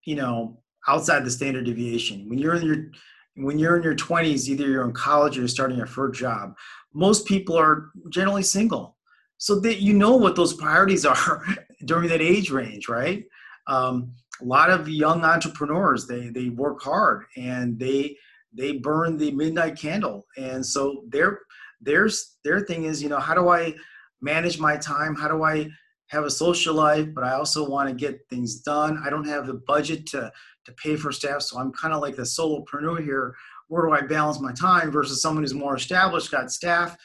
you 0.04 0.16
know 0.16 0.62
outside 0.88 1.24
the 1.24 1.30
standard 1.30 1.64
deviation. 1.64 2.28
When 2.28 2.38
you're 2.38 2.54
in 2.54 2.66
your 2.66 2.90
when 3.36 3.58
you're 3.58 3.76
in 3.76 3.82
your 3.82 3.96
20s 3.96 4.48
either 4.48 4.68
you're 4.68 4.84
in 4.84 4.92
college 4.92 5.36
or 5.36 5.40
you're 5.40 5.48
starting 5.48 5.78
your 5.78 5.86
first 5.86 6.20
job 6.20 6.54
most 6.92 7.26
people 7.26 7.58
are 7.58 7.90
generally 8.10 8.42
single 8.42 8.96
so 9.42 9.58
that 9.58 9.80
you 9.80 9.92
know 9.92 10.14
what 10.14 10.36
those 10.36 10.54
priorities 10.54 11.04
are 11.04 11.44
during 11.84 12.08
that 12.08 12.20
age 12.20 12.52
range, 12.52 12.88
right? 12.88 13.24
Um, 13.66 14.14
a 14.40 14.44
lot 14.44 14.70
of 14.70 14.88
young 14.88 15.24
entrepreneurs 15.24 16.06
they 16.06 16.28
they 16.28 16.48
work 16.50 16.80
hard 16.80 17.24
and 17.36 17.76
they 17.76 18.16
they 18.56 18.74
burn 18.74 19.16
the 19.16 19.32
midnight 19.32 19.76
candle, 19.76 20.26
and 20.36 20.64
so 20.64 21.02
their 21.08 21.40
their 21.80 22.08
their 22.44 22.60
thing 22.60 22.84
is 22.84 23.02
you 23.02 23.08
know 23.08 23.18
how 23.18 23.34
do 23.34 23.48
I 23.48 23.74
manage 24.20 24.60
my 24.60 24.76
time? 24.76 25.16
How 25.16 25.26
do 25.26 25.42
I 25.42 25.68
have 26.10 26.22
a 26.22 26.30
social 26.30 26.74
life, 26.74 27.08
but 27.12 27.24
I 27.24 27.32
also 27.32 27.68
want 27.68 27.88
to 27.88 27.96
get 27.96 28.20
things 28.30 28.60
done. 28.60 29.02
I 29.04 29.10
don't 29.10 29.26
have 29.26 29.48
the 29.48 29.60
budget 29.66 30.06
to 30.10 30.30
to 30.66 30.72
pay 30.74 30.94
for 30.94 31.10
staff, 31.10 31.42
so 31.42 31.58
I'm 31.58 31.72
kind 31.72 31.92
of 31.92 32.00
like 32.00 32.14
the 32.14 32.22
solopreneur 32.22 33.02
here. 33.02 33.34
Where 33.66 33.84
do 33.86 33.92
I 33.92 34.02
balance 34.02 34.38
my 34.38 34.52
time 34.52 34.92
versus 34.92 35.20
someone 35.20 35.42
who's 35.42 35.52
more 35.52 35.74
established, 35.74 36.30
got 36.30 36.52
staff? 36.52 36.96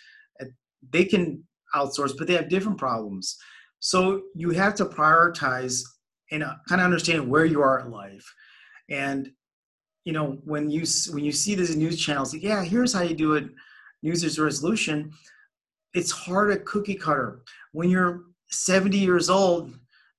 They 0.92 1.04
can 1.04 1.44
outsource, 1.76 2.18
but 2.18 2.28
they 2.28 2.34
have 2.34 2.50
different 2.50 2.78
problems. 2.78 3.38
So 3.80 4.24
you 4.36 4.52
have 4.52 4.76
to 4.76 4.86
prioritize 4.86 5.82
and 6.32 6.44
uh, 6.44 6.56
kind 6.68 6.82
of 6.82 6.86
understand 6.86 7.30
where 7.30 7.46
you 7.46 7.62
are 7.62 7.80
in 7.80 7.92
life. 7.92 8.26
And 8.90 9.32
you 10.06 10.14
know, 10.14 10.38
when 10.46 10.70
you 10.70 10.86
when 11.12 11.26
you 11.26 11.32
see 11.32 11.54
these 11.54 11.76
news 11.76 12.00
channels, 12.00 12.34
like, 12.34 12.44
yeah, 12.44 12.64
here's 12.64 12.94
how 12.94 13.02
you 13.02 13.14
do 13.14 13.34
it, 13.34 13.46
New 14.02 14.14
Year's 14.14 14.40
resolution. 14.40 15.12
It's 15.94 16.12
hard 16.12 16.52
a 16.52 16.58
cookie 16.60 16.96
cutter. 16.96 17.42
When 17.74 17.90
you're 17.90 18.22
70 18.50 18.98
years 18.98 19.30
old, 19.30 19.74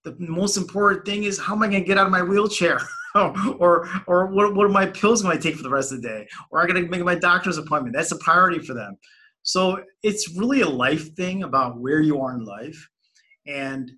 the 0.04 0.14
most 0.18 0.56
important 0.56 1.06
thing 1.06 1.24
is 1.24 1.38
how 1.38 1.54
am 1.54 1.62
I 1.62 1.68
going 1.68 1.82
to 1.82 1.86
get 1.86 1.98
out 1.98 2.06
of 2.06 2.12
my 2.12 2.22
wheelchair? 2.22 2.80
or 3.14 3.88
or 4.06 4.26
what, 4.26 4.54
what 4.54 4.66
are 4.66 4.70
my 4.70 4.86
pills 4.86 5.22
going 5.22 5.36
to 5.36 5.42
take 5.42 5.56
for 5.56 5.62
the 5.62 5.70
rest 5.70 5.92
of 5.92 6.02
the 6.02 6.08
day? 6.08 6.28
Or 6.50 6.60
I'm 6.60 6.68
going 6.68 6.84
to 6.84 6.90
make 6.90 7.02
my 7.02 7.14
doctor's 7.14 7.58
appointment. 7.58 7.96
That's 7.96 8.12
a 8.12 8.18
priority 8.18 8.58
for 8.58 8.74
them. 8.74 8.96
So 9.42 9.82
it's 10.02 10.36
really 10.36 10.60
a 10.60 10.68
life 10.68 11.14
thing 11.14 11.42
about 11.42 11.78
where 11.78 12.00
you 12.00 12.20
are 12.20 12.34
in 12.34 12.44
life, 12.44 12.88
and 13.46 13.90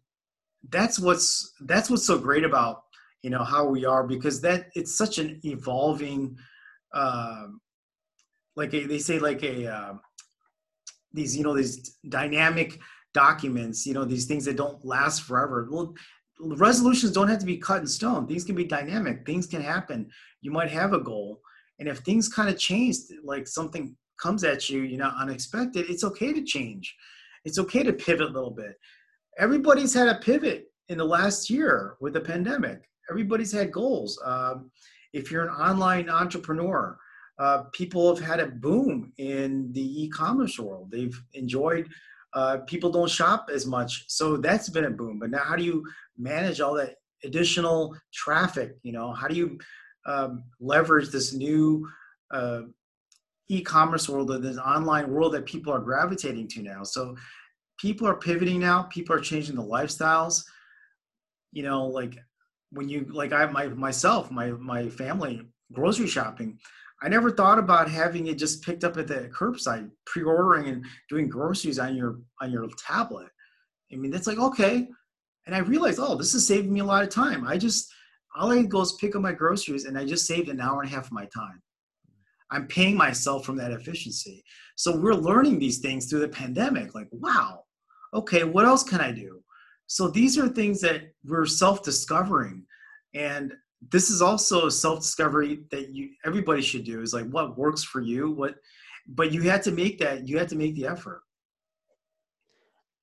that's 0.69 0.99
what's 0.99 1.53
that's 1.63 1.91
what's 1.91 2.07
so 2.07 2.19
great 2.19 2.45
about 2.45 2.83
you 3.23 3.31
know 3.31 3.43
how 3.43 3.67
we 3.67 3.85
are 3.85 4.07
because 4.07 4.41
that 4.43 4.67
it's 4.75 4.97
such 4.97 5.19
an 5.19 5.41
evolving, 5.45 6.37
uh, 6.95 7.47
like 8.57 8.73
a, 8.75 8.87
they 8.87 8.99
say 8.99 9.19
like 9.19 9.43
a 9.43 9.67
uh, 9.67 9.95
these 11.13 11.37
you 11.37 11.43
know 11.43 11.55
these 11.55 11.97
dynamic 12.09 12.79
documents 13.13 13.87
you 13.87 13.93
know 13.93 14.05
these 14.05 14.27
things 14.27 14.45
that 14.45 14.57
don't 14.57 14.85
last 14.85 15.23
forever. 15.23 15.69
Well 15.71 15.95
resolutions 16.41 17.13
don't 17.13 17.29
have 17.29 17.39
to 17.41 17.47
be 17.47 17.59
cut 17.59 17.81
in 17.81 17.87
stone. 17.87 18.27
Things 18.27 18.45
can 18.45 18.55
be 18.55 18.65
dynamic. 18.65 19.27
Things 19.27 19.47
can 19.47 19.61
happen. 19.61 20.11
You 20.41 20.51
might 20.51 20.71
have 20.71 20.93
a 20.93 21.01
goal. 21.01 21.41
And 21.79 21.89
if 21.89 21.99
things 21.99 22.29
kind 22.29 22.49
of 22.49 22.59
change 22.59 22.97
like 23.25 23.47
something 23.47 23.97
comes 24.21 24.45
at 24.45 24.69
you, 24.69 24.83
you 24.83 24.97
know, 24.97 25.13
unexpected, 25.19 25.89
it's 25.89 26.05
okay 26.05 26.33
to 26.33 26.43
change. 26.43 26.95
It's 27.45 27.59
okay 27.59 27.83
to 27.83 27.93
pivot 27.93 28.29
a 28.29 28.33
little 28.33 28.51
bit. 28.51 28.79
Everybody's 29.39 29.95
had 29.95 30.09
a 30.09 30.17
pivot 30.17 30.67
in 30.89 30.99
the 30.99 31.05
last 31.05 31.49
year 31.49 31.97
with 32.01 32.13
the 32.13 32.21
pandemic. 32.21 32.89
Everybody's 33.09 33.53
had 33.53 33.73
goals. 33.73 34.21
Um, 34.25 34.71
if 35.13 35.31
you're 35.31 35.45
an 35.45 35.55
online 35.55 36.11
entrepreneur, 36.11 36.99
uh, 37.39 37.65
people 37.73 38.15
have 38.15 38.25
had 38.25 38.41
a 38.41 38.47
boom 38.47 39.13
in 39.19 39.73
the 39.73 40.05
e-commerce 40.05 40.59
world. 40.59 40.91
They've 40.91 41.19
enjoyed. 41.33 41.89
Uh, 42.35 42.59
people 42.67 42.91
don't 42.91 43.11
shop 43.11 43.49
as 43.53 43.67
much, 43.67 44.05
so 44.09 44.37
that's 44.37 44.69
been 44.69 44.85
a 44.85 44.91
boom. 44.91 45.19
But 45.19 45.31
now, 45.31 45.39
how 45.39 45.57
do 45.57 45.65
you 45.65 45.85
manage 46.19 46.61
all 46.61 46.75
that 46.75 46.97
additional 47.25 47.97
traffic? 48.13 48.77
You 48.83 48.93
know, 48.93 49.13
how 49.13 49.27
do 49.27 49.35
you 49.35 49.59
um, 50.07 50.45
leverage 50.61 51.09
this 51.09 51.33
new 51.33 51.89
uh, 52.31 52.63
e-commerce 53.51 54.09
world 54.09 54.31
or 54.31 54.39
this 54.39 54.59
online 54.59 55.11
world 55.11 55.33
that 55.35 55.45
people 55.45 55.73
are 55.73 55.81
gravitating 55.81 56.49
to 56.49 56.63
now. 56.63 56.85
So 56.85 57.17
people 57.79 58.07
are 58.07 58.15
pivoting 58.15 58.61
now. 58.61 58.83
People 58.85 59.17
are 59.17 59.21
changing 59.21 59.57
the 59.57 59.63
lifestyles. 59.63 60.45
You 61.53 61.65
know, 61.65 61.87
like 61.87 62.17
when 62.71 62.89
you 62.89 63.07
like 63.11 63.33
I 63.33 63.47
my 63.47 63.67
myself, 63.69 64.31
my 64.31 64.51
my 64.51 64.89
family 64.89 65.43
grocery 65.73 66.07
shopping. 66.07 66.59
I 67.03 67.09
never 67.09 67.31
thought 67.31 67.59
about 67.59 67.91
having 67.91 68.27
it 68.27 68.39
just 68.39 68.63
picked 68.63 68.85
up 68.85 68.99
at 68.99 69.09
the 69.09 69.31
curbside, 69.35 69.91
pre-ordering 70.05 70.67
and 70.69 70.85
doing 71.09 71.29
groceries 71.29 71.79
on 71.79 71.97
your 71.97 72.21
on 72.41 72.53
your 72.53 72.69
tablet. 72.79 73.29
I 73.93 73.97
mean, 73.97 74.11
that's 74.11 74.27
like 74.27 74.39
okay. 74.39 74.87
And 75.47 75.55
I 75.55 75.59
realized, 75.59 75.99
oh, 76.01 76.15
this 76.15 76.35
is 76.35 76.47
saving 76.47 76.73
me 76.73 76.81
a 76.81 76.85
lot 76.85 77.03
of 77.03 77.09
time. 77.09 77.47
I 77.47 77.57
just 77.57 77.91
all 78.37 78.53
I 78.53 78.63
go 78.63 78.83
is 78.83 78.93
pick 79.01 79.17
up 79.17 79.23
my 79.23 79.33
groceries, 79.33 79.87
and 79.87 79.99
I 79.99 80.05
just 80.05 80.27
saved 80.27 80.49
an 80.49 80.61
hour 80.61 80.83
and 80.83 80.91
a 80.91 80.95
half 80.95 81.07
of 81.07 81.13
my 81.13 81.27
time. 81.35 81.61
I'm 82.51 82.67
paying 82.67 82.97
myself 82.97 83.45
from 83.45 83.57
that 83.59 83.73
efficiency. 83.73 84.45
So 84.77 84.97
we're 84.97 85.15
learning 85.15 85.59
these 85.59 85.79
things 85.79 86.07
through 86.07 86.21
the 86.21 86.29
pandemic. 86.29 86.95
Like, 86.95 87.09
wow, 87.13 87.65
okay, 88.15 88.45
what 88.45 88.67
else 88.67 88.83
can 88.83 89.01
I 89.01 89.13
do? 89.13 89.43
So 89.87 90.09
these 90.09 90.39
are 90.39 90.49
things 90.49 90.81
that 90.81 91.13
we're 91.25 91.47
self-discovering, 91.47 92.65
and 93.15 93.53
this 93.91 94.11
is 94.11 94.23
also 94.23 94.69
self-discovery 94.69 95.61
that 95.71 95.89
you 95.91 96.11
everybody 96.25 96.63
should 96.63 96.85
do. 96.85 97.03
Is 97.03 97.15
like 97.15 97.29
what 97.29 97.59
works 97.59 97.83
for 97.83 98.01
you, 98.01 98.31
what, 98.31 98.55
but 99.09 99.33
you 99.33 99.43
had 99.43 99.63
to 99.65 99.73
make 99.73 99.99
that. 99.99 100.29
You 100.29 100.39
had 100.39 100.49
to 100.51 100.57
make 100.57 100.75
the 100.75 100.87
effort. 100.87 101.23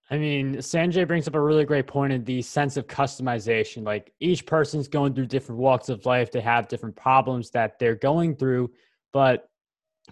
I 0.10 0.18
mean, 0.18 0.56
Sanjay 0.56 1.06
brings 1.06 1.27
up 1.27 1.36
a 1.36 1.42
really 1.42 1.66
great 1.66 1.86
point 1.86 2.13
in 2.13 2.24
the 2.24 2.42
sense 2.42 2.77
of 2.77 2.88
customization. 2.88 3.84
Like 3.84 4.13
each 4.22 4.46
person's 4.46 4.88
going 4.88 5.13
through 5.13 5.25
different 5.25 5.60
walks 5.60 5.89
of 5.89 6.06
life, 6.06 6.32
they 6.32 6.39
have 6.39 6.70
different 6.70 6.96
problems 6.96 7.50
that 7.51 7.77
they're 7.77 7.96
going 7.96 8.38
through, 8.38 8.72
but 9.14 9.50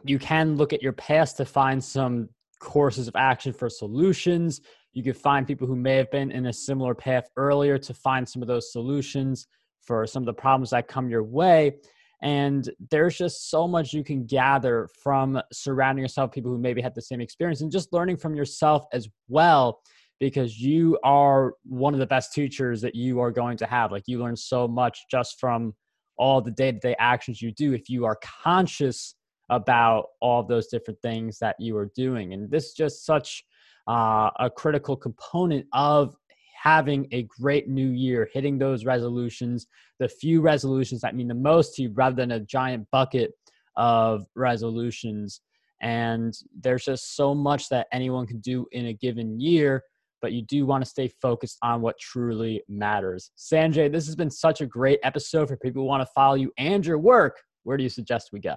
you 0.04 0.20
can 0.20 0.56
look 0.56 0.74
at 0.74 0.82
your 0.82 0.94
past 0.94 1.38
to 1.38 1.46
find 1.46 1.84
some 1.84 2.30
courses 2.60 3.08
of 3.08 3.16
action 3.16 3.54
for 3.54 3.70
solutions. 3.70 4.62
You 4.94 5.04
could 5.04 5.18
find 5.18 5.48
people 5.48 5.68
who 5.68 5.75
may 5.75 5.96
have 5.96 6.12
been 6.12 6.32
in 6.32 6.48
a 6.48 6.54
similar 6.54 6.96
path 6.96 7.30
earlier 7.38 7.78
to 7.78 7.94
find 7.94 8.28
some 8.28 8.42
of 8.42 8.48
those 8.48 8.72
solutions 8.72 9.48
for 9.82 10.08
some 10.08 10.24
of 10.24 10.28
the 10.28 10.34
problems 10.34 10.72
that 10.72 10.88
come 10.88 11.10
your 11.10 11.24
way. 11.24 11.75
And 12.22 12.70
there's 12.90 13.18
just 13.18 13.50
so 13.50 13.68
much 13.68 13.94
you 13.94 14.04
can 14.04 14.25
gather 14.25 14.90
from 15.02 15.40
surrounding 15.52 16.02
yourself 16.02 16.32
people 16.32 16.52
who 16.52 16.58
maybe 16.58 16.82
had 16.82 16.96
the 16.96 17.02
same 17.02 17.22
experience 17.22 17.62
and 17.62 17.72
just 17.72 17.94
learning 17.94 18.18
from 18.18 18.36
yourself 18.36 18.86
as 18.94 19.08
well 19.28 19.82
because 20.20 20.60
you 20.60 20.98
are 21.04 21.54
one 21.64 21.94
of 21.94 22.00
the 22.00 22.08
best 22.08 22.34
teachers 22.34 22.82
that 22.82 22.96
you 22.96 23.20
are 23.20 23.32
going 23.32 23.58
to 23.58 23.66
have. 23.66 23.92
Like 23.92 24.04
you 24.08 24.20
learn 24.20 24.36
so 24.36 24.68
much 24.68 25.06
just 25.12 25.40
from 25.40 25.74
all 26.17 26.41
the 26.41 26.51
day-to-day 26.51 26.95
actions 27.00 27.41
you 27.41 27.51
do 27.51 27.74
if 27.74 27.89
you 27.89 28.05
are 28.05 28.17
conscious 28.43 29.15
about 29.50 30.05
all 30.22 30.43
those 30.43 30.67
different 30.67 31.00
things 31.01 31.38
that 31.39 31.55
you 31.60 31.77
are 31.77 31.91
doing. 31.95 32.34
And 32.34 32.50
this 32.50 32.65
is 32.65 32.74
just 32.74 33.05
such 33.05 33.43
uh, 33.88 34.29
a 34.39 34.50
critical 34.50 34.95
component 34.95 35.65
of 35.74 36.15
having 36.62 37.07
a 37.12 37.27
great 37.39 37.69
new 37.69 37.89
year, 37.89 38.27
hitting 38.34 38.57
those 38.57 38.86
resolutions, 38.86 39.67
the 40.00 40.10
few 40.10 40.41
resolutions 40.41 41.01
that 41.01 41.15
mean 41.15 41.27
the 41.27 41.36
most 41.36 41.75
to 41.75 41.84
you 41.84 41.91
rather 41.93 42.15
than 42.15 42.31
a 42.31 42.39
giant 42.39 42.88
bucket 42.91 43.31
of 43.77 44.25
resolutions. 44.36 45.41
And 45.81 46.34
there's 46.60 46.86
just 46.86 47.15
so 47.15 47.36
much 47.36 47.69
that 47.69 47.86
anyone 47.91 48.25
can 48.25 48.39
do 48.39 48.65
in 48.72 48.88
a 48.88 48.93
given 48.93 49.39
year, 49.39 49.84
but 50.22 50.31
you 50.31 50.41
do 50.41 50.65
want 50.65 50.84
to 50.84 50.89
stay 50.89 51.12
focused 51.22 51.57
on 51.62 51.81
what 51.81 52.00
truly 52.00 52.63
matters. 52.67 53.31
Sanjay, 53.38 53.91
this 53.91 54.05
has 54.05 54.15
been 54.15 54.29
such 54.29 54.62
a 54.62 54.65
great 54.65 55.00
episode 55.03 55.48
for 55.48 55.57
people 55.57 55.84
who 55.84 55.88
want 55.88 56.01
to 56.01 56.12
follow 56.13 56.36
you 56.36 56.51
and 56.57 56.86
your 56.86 56.98
work. 56.98 57.38
Where 57.63 57.77
do 57.77 57.84
you 57.84 57.89
suggest 57.89 58.29
we 58.31 58.39
go? 58.39 58.55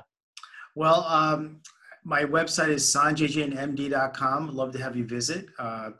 Well, 0.74 1.04
um, 1.04 1.60
my 2.04 2.24
website 2.24 2.68
is 2.68 2.84
sanjayjainmd.com. 2.84 4.54
Love 4.54 4.72
to 4.72 4.82
have 4.82 4.96
you 4.96 5.06
visit. 5.06 5.46
Uh, 5.58 5.90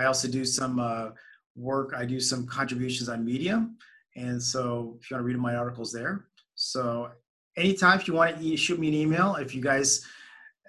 I 0.00 0.04
also 0.04 0.28
do 0.28 0.44
some 0.44 0.78
uh, 0.78 1.10
work. 1.56 1.92
I 1.96 2.04
do 2.04 2.20
some 2.20 2.46
contributions 2.46 3.08
on 3.08 3.24
Medium, 3.24 3.76
and 4.16 4.42
so 4.42 4.96
if 5.00 5.10
you 5.10 5.16
want 5.16 5.22
to 5.22 5.26
read 5.26 5.38
my 5.38 5.56
articles 5.56 5.92
there. 5.92 6.26
So 6.54 7.10
anytime 7.56 7.98
if 7.98 8.08
you 8.08 8.14
want 8.14 8.40
to 8.40 8.56
shoot 8.56 8.78
me 8.78 8.88
an 8.88 8.94
email, 8.94 9.36
if 9.36 9.54
you 9.54 9.62
guys 9.62 10.06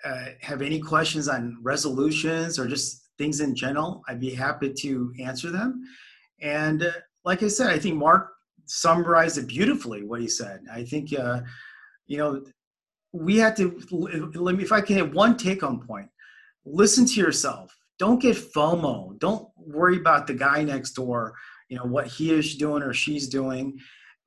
uh, 0.03 0.25
have 0.41 0.61
any 0.61 0.79
questions 0.79 1.27
on 1.27 1.57
resolutions 1.61 2.59
or 2.59 2.67
just 2.67 3.08
things 3.19 3.39
in 3.39 3.55
general, 3.55 4.01
I'd 4.07 4.19
be 4.19 4.33
happy 4.33 4.73
to 4.73 5.13
answer 5.19 5.51
them. 5.51 5.83
And 6.41 6.81
uh, 6.81 6.91
like 7.23 7.43
I 7.43 7.47
said, 7.49 7.69
I 7.69 7.77
think 7.77 7.97
Mark 7.97 8.31
summarized 8.65 9.37
it 9.37 9.47
beautifully 9.47 10.03
what 10.03 10.21
he 10.21 10.27
said. 10.27 10.61
I 10.73 10.83
think 10.83 11.13
uh, 11.13 11.41
you 12.07 12.17
know 12.17 12.43
we 13.11 13.37
had 13.37 13.55
to. 13.57 13.79
Let 13.91 14.55
me 14.55 14.63
if 14.63 14.71
I 14.71 14.81
can 14.81 14.97
have 14.97 15.13
one 15.13 15.37
take 15.37 15.61
home 15.61 15.85
point. 15.85 16.09
Listen 16.65 17.05
to 17.05 17.19
yourself 17.19 17.75
don't 17.99 18.21
get 18.21 18.37
FOMO. 18.37 19.19
Don't 19.19 19.49
worry 19.57 19.97
about 19.97 20.25
the 20.25 20.33
guy 20.33 20.63
next 20.63 20.93
door, 20.93 21.35
you 21.67 21.77
know, 21.77 21.83
what 21.83 22.07
he 22.07 22.33
is 22.33 22.55
doing 22.55 22.81
or 22.81 22.93
she's 22.93 23.27
doing. 23.27 23.77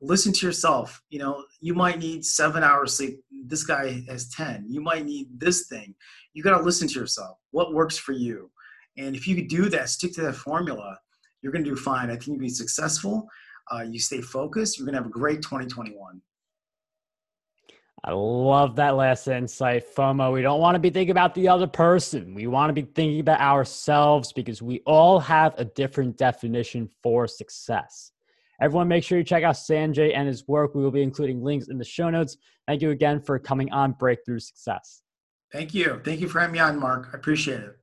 Listen 0.03 0.33
to 0.35 0.47
yourself. 0.47 1.03
You 1.09 1.21
know, 1.21 1.45
you 1.61 1.75
might 1.75 1.99
need 1.99 2.25
seven 2.25 2.62
hours 2.62 2.97
sleep. 2.97 3.21
This 3.47 3.64
guy 3.64 4.05
has 4.09 4.29
10. 4.29 4.66
You 4.69 4.83
might 4.83 5.07
need 5.07 5.29
this 5.40 5.66
thing. 5.69 5.95
You 6.35 6.43
got 6.43 6.59
to 6.59 6.62
listen 6.62 6.87
to 6.88 7.01
yourself. 7.01 7.38
What 7.51 7.73
works 7.73 7.97
for 7.97 8.12
you? 8.12 8.51
And 8.96 9.16
if 9.16 9.26
you 9.26 9.46
do 9.46 9.68
that, 9.70 9.88
stick 9.88 10.12
to 10.14 10.22
that 10.22 10.35
formula, 10.35 10.98
you're 11.40 11.52
going 11.52 11.64
to 11.64 11.70
do 11.70 11.76
fine. 11.76 12.11
I 12.11 12.14
think 12.14 12.26
you'll 12.28 12.38
be 12.38 12.48
successful. 12.48 13.28
Uh, 13.70 13.83
you 13.83 13.98
stay 13.98 14.20
focused. 14.20 14.78
You're 14.78 14.87
going 14.87 14.94
to 14.94 15.00
have 15.00 15.07
a 15.07 15.11
great 15.11 15.42
2021. 15.42 16.20
I 18.05 18.11
love 18.12 18.74
that 18.76 18.96
last 18.96 19.28
insight, 19.28 19.94
FOMO. 19.94 20.33
We 20.33 20.42
don't 20.42 20.61
want 20.61 20.74
to 20.74 20.81
be 20.81 20.90
thinking 20.90 21.12
about 21.12 21.37
the 21.37 21.48
other 21.48 21.68
person. 21.68 22.35
We 22.35 22.48
want 22.48 22.68
to 22.68 22.72
be 22.72 22.83
thinking 22.83 23.20
about 23.20 23.40
ourselves 23.40 24.33
because 24.33 24.61
we 24.61 24.81
all 24.87 25.20
have 25.20 25.55
a 25.57 25.64
different 25.64 26.16
definition 26.16 26.90
for 27.00 27.28
success. 27.28 28.11
Everyone, 28.61 28.88
make 28.88 29.05
sure 29.05 29.18
you 29.18 29.24
check 29.24 29.44
out 29.44 29.55
Sanjay 29.55 30.16
and 30.16 30.26
his 30.26 30.48
work. 30.48 30.74
We 30.74 30.83
will 30.83 30.90
be 30.90 31.02
including 31.02 31.44
links 31.44 31.68
in 31.68 31.78
the 31.78 31.85
show 31.85 32.11
notes. 32.11 32.38
Thank 32.66 32.83
you 32.83 32.90
again 32.90 33.20
for 33.20 33.38
coming 33.38 33.70
on 33.72 33.92
Breakthrough 33.92 34.40
Success. 34.40 35.02
Thank 35.52 35.72
you. 35.72 36.00
Thank 36.05 36.20
you 36.20 36.28
for 36.28 36.40
having 36.40 36.55
me 36.55 36.59
on, 36.59 36.81
Mark. 36.81 37.11
I 37.12 37.16
appreciate 37.16 37.61
it. 37.61 37.82